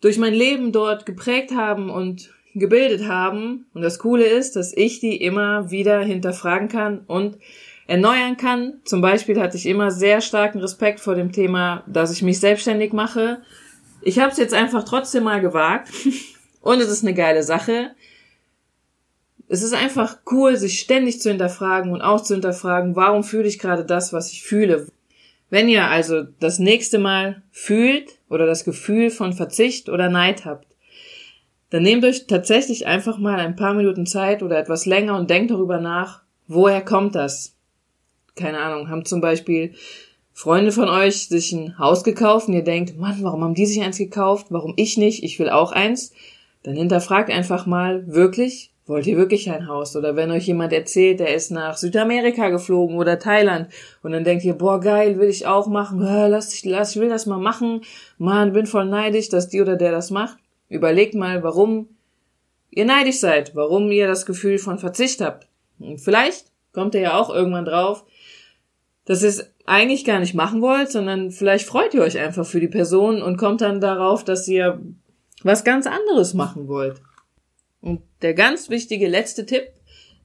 durch 0.01 0.19
mein 0.19 0.35
Leben 0.35 0.73
dort 0.73 1.07
geprägt 1.07 1.53
haben 1.55 1.91
und 1.91 2.31
gebildet 2.55 3.07
haben. 3.07 3.67
Und 3.75 3.83
das 3.83 3.99
Coole 3.99 4.25
ist, 4.25 4.57
dass 4.57 4.73
ich 4.77 5.01
die 5.01 5.17
immer 5.17 5.71
wieder 5.71 6.01
hinterfragen 6.01 6.69
kann 6.69 7.01
und 7.07 7.37
erneuern 7.87 8.37
kann. 8.37 8.81
Zum 8.85 9.01
Beispiel 9.01 9.41
hatte 9.41 9.57
ich 9.57 9.67
immer 9.67 9.91
sehr 9.91 10.21
starken 10.21 10.61
Respekt 10.61 11.01
vor 11.01 11.15
dem 11.15 11.33
Thema, 11.33 11.85
dass 11.87 12.13
ich 12.13 12.23
mich 12.23 12.41
selbstständig 12.41 12.93
mache. 12.93 13.43
Ich 14.03 14.19
habe 14.19 14.33
es 14.33 14.39
jetzt 14.39 14.55
einfach 14.55 14.85
trotzdem 14.85 15.25
mal 15.25 15.41
gewagt 15.41 15.91
und 16.61 16.81
es 16.81 16.89
ist 16.89 17.05
eine 17.05 17.15
geile 17.15 17.43
Sache. 17.43 17.91
Es 19.49 19.63
ist 19.63 19.75
einfach 19.75 20.19
cool, 20.31 20.57
sich 20.57 20.79
ständig 20.79 21.21
zu 21.21 21.29
hinterfragen 21.29 21.93
und 21.93 22.01
auch 22.01 22.23
zu 22.23 22.35
hinterfragen, 22.35 22.95
warum 22.95 23.25
fühle 23.25 23.49
ich 23.49 23.59
gerade 23.59 23.85
das, 23.85 24.13
was 24.13 24.31
ich 24.31 24.45
fühle. 24.45 24.87
Wenn 25.51 25.69
ihr 25.69 25.89
also 25.89 26.23
das 26.23 26.61
nächste 26.61 27.01
Mal 27.01 27.43
fühlt 27.51 28.20
oder 28.31 28.47
das 28.47 28.65
Gefühl 28.65 29.11
von 29.11 29.35
Verzicht 29.35 29.91
oder 29.91 30.09
Neid 30.09 30.47
habt, 30.47 30.67
dann 31.69 31.83
nehmt 31.83 32.05
euch 32.05 32.27
tatsächlich 32.27 32.87
einfach 32.87 33.19
mal 33.19 33.39
ein 33.39 33.57
paar 33.57 33.75
Minuten 33.75 34.07
Zeit 34.07 34.43
oder 34.43 34.59
etwas 34.59 34.87
länger 34.87 35.17
und 35.17 35.29
denkt 35.29 35.51
darüber 35.51 35.79
nach, 35.79 36.23
woher 36.49 36.81
kommt 36.81 37.15
das? 37.15 37.55
keine 38.41 38.59
Ahnung, 38.59 38.89
haben 38.89 39.05
zum 39.05 39.21
Beispiel 39.21 39.75
Freunde 40.33 40.73
von 40.73 40.89
euch 40.89 41.29
sich 41.29 41.53
ein 41.53 41.79
Haus 41.79 42.03
gekauft 42.03 42.49
und 42.49 42.55
ihr 42.55 42.65
denkt, 42.65 42.99
Mann, 42.99 43.19
warum 43.21 43.45
haben 43.45 43.55
die 43.55 43.67
sich 43.67 43.83
eins 43.83 43.99
gekauft? 43.99 44.47
Warum 44.51 44.75
ich 44.77 44.97
nicht? 44.97 45.23
Ich 45.23 45.39
will 45.39 45.51
auch 45.51 45.73
eins. 45.73 46.13
Dann 46.63 46.77
hinterfragt 46.77 47.31
einfach 47.31 47.67
mal, 47.67 48.07
wirklich? 48.07 48.70
Wollt 48.91 49.07
ihr 49.07 49.17
wirklich 49.17 49.49
ein 49.49 49.69
Haus? 49.69 49.95
Oder 49.95 50.17
wenn 50.17 50.33
euch 50.33 50.49
jemand 50.49 50.73
erzählt, 50.73 51.21
der 51.21 51.33
ist 51.33 51.53
nach 51.53 51.77
Südamerika 51.77 52.49
geflogen 52.49 52.99
oder 52.99 53.21
Thailand 53.21 53.69
und 54.03 54.11
dann 54.11 54.25
denkt 54.25 54.45
ihr, 54.45 54.55
boah, 54.55 54.81
geil, 54.81 55.21
will 55.21 55.29
ich 55.29 55.47
auch 55.47 55.69
machen. 55.69 56.01
Lass 56.01 56.53
ich, 56.53 56.65
lass, 56.65 56.97
ich 56.97 57.01
will 57.01 57.09
das 57.09 57.25
mal 57.25 57.39
machen. 57.39 57.83
Mann, 58.19 58.53
bin 58.53 58.67
voll 58.67 58.87
neidisch, 58.87 59.29
dass 59.29 59.49
die 59.49 59.61
oder 59.61 59.77
der 59.77 59.93
das 59.93 60.11
macht. 60.11 60.39
Überlegt 60.69 61.15
mal, 61.15 61.45
warum 61.45 61.87
ihr 62.71 62.85
neidisch 62.85 63.21
seid, 63.21 63.55
warum 63.55 63.93
ihr 63.93 64.09
das 64.09 64.27
Gefühl 64.27 64.59
von 64.59 64.81
Verzicht 64.81 65.21
habt. 65.21 65.47
Und 65.79 66.01
vielleicht 66.01 66.47
kommt 66.73 66.97
ihr 66.97 67.03
ja 67.03 67.17
auch 67.17 67.33
irgendwann 67.33 67.67
drauf, 67.67 68.05
dass 69.05 69.23
ihr 69.23 69.29
es 69.29 69.53
eigentlich 69.67 70.05
gar 70.05 70.19
nicht 70.19 70.35
machen 70.35 70.63
wollt, 70.63 70.91
sondern 70.91 71.31
vielleicht 71.31 71.65
freut 71.65 71.95
ihr 71.95 72.03
euch 72.03 72.19
einfach 72.19 72.45
für 72.45 72.59
die 72.59 72.67
Person 72.67 73.23
und 73.23 73.37
kommt 73.37 73.61
dann 73.61 73.81
darauf, 73.81 74.25
dass 74.25 74.49
ihr 74.49 74.81
was 75.45 75.63
ganz 75.63 75.87
anderes 75.87 76.35
machen 76.35 76.67
wollt. 76.67 77.01
Und 77.81 78.03
der 78.23 78.35
ganz 78.35 78.71
wichtige 78.71 79.09
letzte 79.09 79.47
Tipp, 79.47 79.69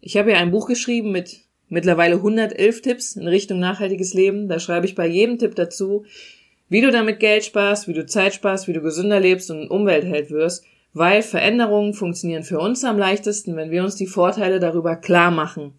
ich 0.01 0.17
habe 0.17 0.31
ja 0.31 0.37
ein 0.37 0.51
Buch 0.51 0.67
geschrieben 0.67 1.11
mit 1.11 1.41
mittlerweile 1.67 2.15
111 2.15 2.81
Tipps 2.81 3.15
in 3.15 3.27
Richtung 3.27 3.59
nachhaltiges 3.59 4.13
Leben. 4.13 4.47
Da 4.47 4.59
schreibe 4.59 4.85
ich 4.85 4.95
bei 4.95 5.07
jedem 5.07 5.37
Tipp 5.39 5.55
dazu, 5.55 6.05
wie 6.69 6.81
du 6.81 6.91
damit 6.91 7.19
Geld 7.19 7.45
sparst, 7.45 7.87
wie 7.87 7.93
du 7.93 8.05
Zeit 8.05 8.33
sparst, 8.33 8.67
wie 8.67 8.73
du 8.73 8.81
gesünder 8.81 9.19
lebst 9.19 9.49
und 9.51 9.69
Umweltheld 9.69 10.31
wirst, 10.31 10.65
weil 10.93 11.21
Veränderungen 11.21 11.93
funktionieren 11.93 12.43
für 12.43 12.59
uns 12.59 12.83
am 12.83 12.97
leichtesten, 12.97 13.55
wenn 13.55 13.71
wir 13.71 13.83
uns 13.83 13.95
die 13.95 14.07
Vorteile 14.07 14.59
darüber 14.59 14.95
klar 14.95 15.31
machen. 15.31 15.73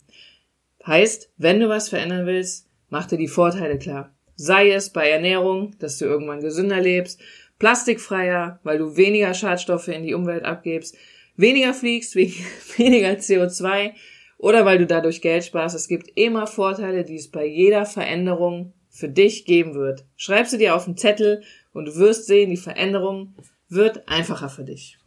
Heißt, 0.86 1.30
wenn 1.36 1.60
du 1.60 1.68
was 1.68 1.88
verändern 1.88 2.26
willst, 2.26 2.66
Mach 2.88 3.06
dir 3.06 3.18
die 3.18 3.28
Vorteile 3.28 3.78
klar. 3.78 4.14
Sei 4.36 4.70
es 4.70 4.90
bei 4.90 5.10
Ernährung, 5.10 5.74
dass 5.78 5.98
du 5.98 6.04
irgendwann 6.04 6.40
gesünder 6.40 6.80
lebst, 6.80 7.20
plastikfreier, 7.58 8.60
weil 8.62 8.78
du 8.78 8.96
weniger 8.96 9.34
Schadstoffe 9.34 9.88
in 9.88 10.02
die 10.02 10.14
Umwelt 10.14 10.44
abgibst, 10.44 10.96
weniger 11.36 11.74
fliegst, 11.74 12.16
weniger 12.16 13.10
CO2 13.10 13.92
oder 14.38 14.64
weil 14.64 14.78
du 14.78 14.86
dadurch 14.86 15.20
Geld 15.20 15.44
sparst. 15.44 15.76
Es 15.76 15.88
gibt 15.88 16.10
immer 16.14 16.46
Vorteile, 16.46 17.04
die 17.04 17.16
es 17.16 17.30
bei 17.30 17.46
jeder 17.46 17.86
Veränderung 17.86 18.72
für 18.90 19.08
dich 19.08 19.44
geben 19.44 19.74
wird. 19.74 20.04
Schreib 20.16 20.46
sie 20.46 20.58
dir 20.58 20.74
auf 20.74 20.84
den 20.84 20.96
Zettel 20.96 21.42
und 21.72 21.86
du 21.86 21.96
wirst 21.96 22.26
sehen, 22.26 22.50
die 22.50 22.56
Veränderung 22.56 23.34
wird 23.68 24.08
einfacher 24.08 24.48
für 24.48 24.64
dich. 24.64 24.98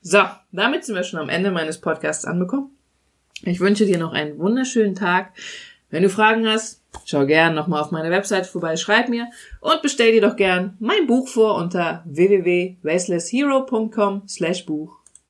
So, 0.00 0.22
damit 0.52 0.84
sind 0.84 0.94
wir 0.94 1.02
schon 1.02 1.20
am 1.20 1.28
Ende 1.28 1.50
meines 1.50 1.80
Podcasts 1.80 2.24
angekommen. 2.24 2.70
Ich 3.42 3.60
wünsche 3.60 3.86
dir 3.86 3.98
noch 3.98 4.12
einen 4.12 4.38
wunderschönen 4.38 4.94
Tag. 4.94 5.32
Wenn 5.90 6.02
du 6.02 6.10
Fragen 6.10 6.48
hast, 6.48 6.82
schau 7.04 7.26
gern 7.26 7.54
nochmal 7.54 7.82
auf 7.82 7.90
meine 7.90 8.10
Website 8.10 8.46
vorbei, 8.46 8.76
schreib 8.76 9.08
mir 9.08 9.28
und 9.60 9.82
bestell 9.82 10.12
dir 10.12 10.20
doch 10.20 10.36
gern 10.36 10.76
mein 10.78 11.06
Buch 11.06 11.28
vor 11.28 11.56
unter 11.56 12.02
www.waselesshero.com 12.06 14.28
slash 14.28 14.66
Buch. 14.66 15.03